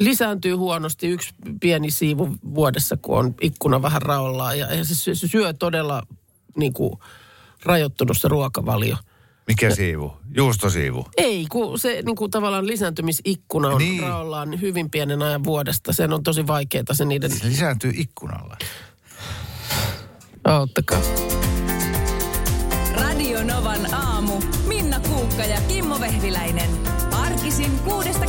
Lisääntyy 0.00 0.54
huonosti 0.54 1.06
yksi 1.08 1.34
pieni 1.60 1.90
siivu 1.90 2.28
vuodessa, 2.54 2.96
kun 2.96 3.18
on 3.18 3.34
ikkuna 3.40 3.82
vähän 3.82 4.02
raollaan. 4.02 4.58
Ja, 4.58 4.74
ja 4.74 4.84
se, 4.84 4.94
syö, 4.94 5.14
se 5.14 5.28
syö 5.28 5.52
todella 5.52 6.02
niin 6.56 6.72
kuin, 6.72 6.92
rajoittunut 7.64 8.16
se 8.20 8.28
ruokavalio. 8.28 8.96
Mikä 9.50 9.74
siivu? 9.74 10.12
Juustosiivu. 10.36 11.06
Ei, 11.16 11.46
kun 11.50 11.78
se 11.78 12.02
niin 12.06 12.16
kuin, 12.16 12.30
tavallaan 12.30 12.66
lisääntymisikkuna 12.66 13.68
on 13.68 13.78
Niin. 13.78 14.02
raollaan 14.02 14.60
hyvin 14.60 14.90
pienen 14.90 15.22
ajan 15.22 15.44
vuodesta. 15.44 15.92
Sen 15.92 16.12
on 16.12 16.22
tosi 16.22 16.46
vaikeaa 16.46 16.84
se 16.92 17.04
niiden... 17.04 17.30
Se 17.30 17.48
lisääntyy 17.48 17.92
ikkunalla. 17.94 18.56
Auttakaa. 20.44 21.00
Radio 22.94 23.44
Novan 23.44 23.94
aamu. 23.94 24.40
Minna 24.66 25.00
Kuukka 25.00 25.42
ja 25.44 25.60
Kimmo 25.68 26.00
Vehviläinen. 26.00 26.70
Arkisin 27.12 27.78
kuudesta. 27.78 28.24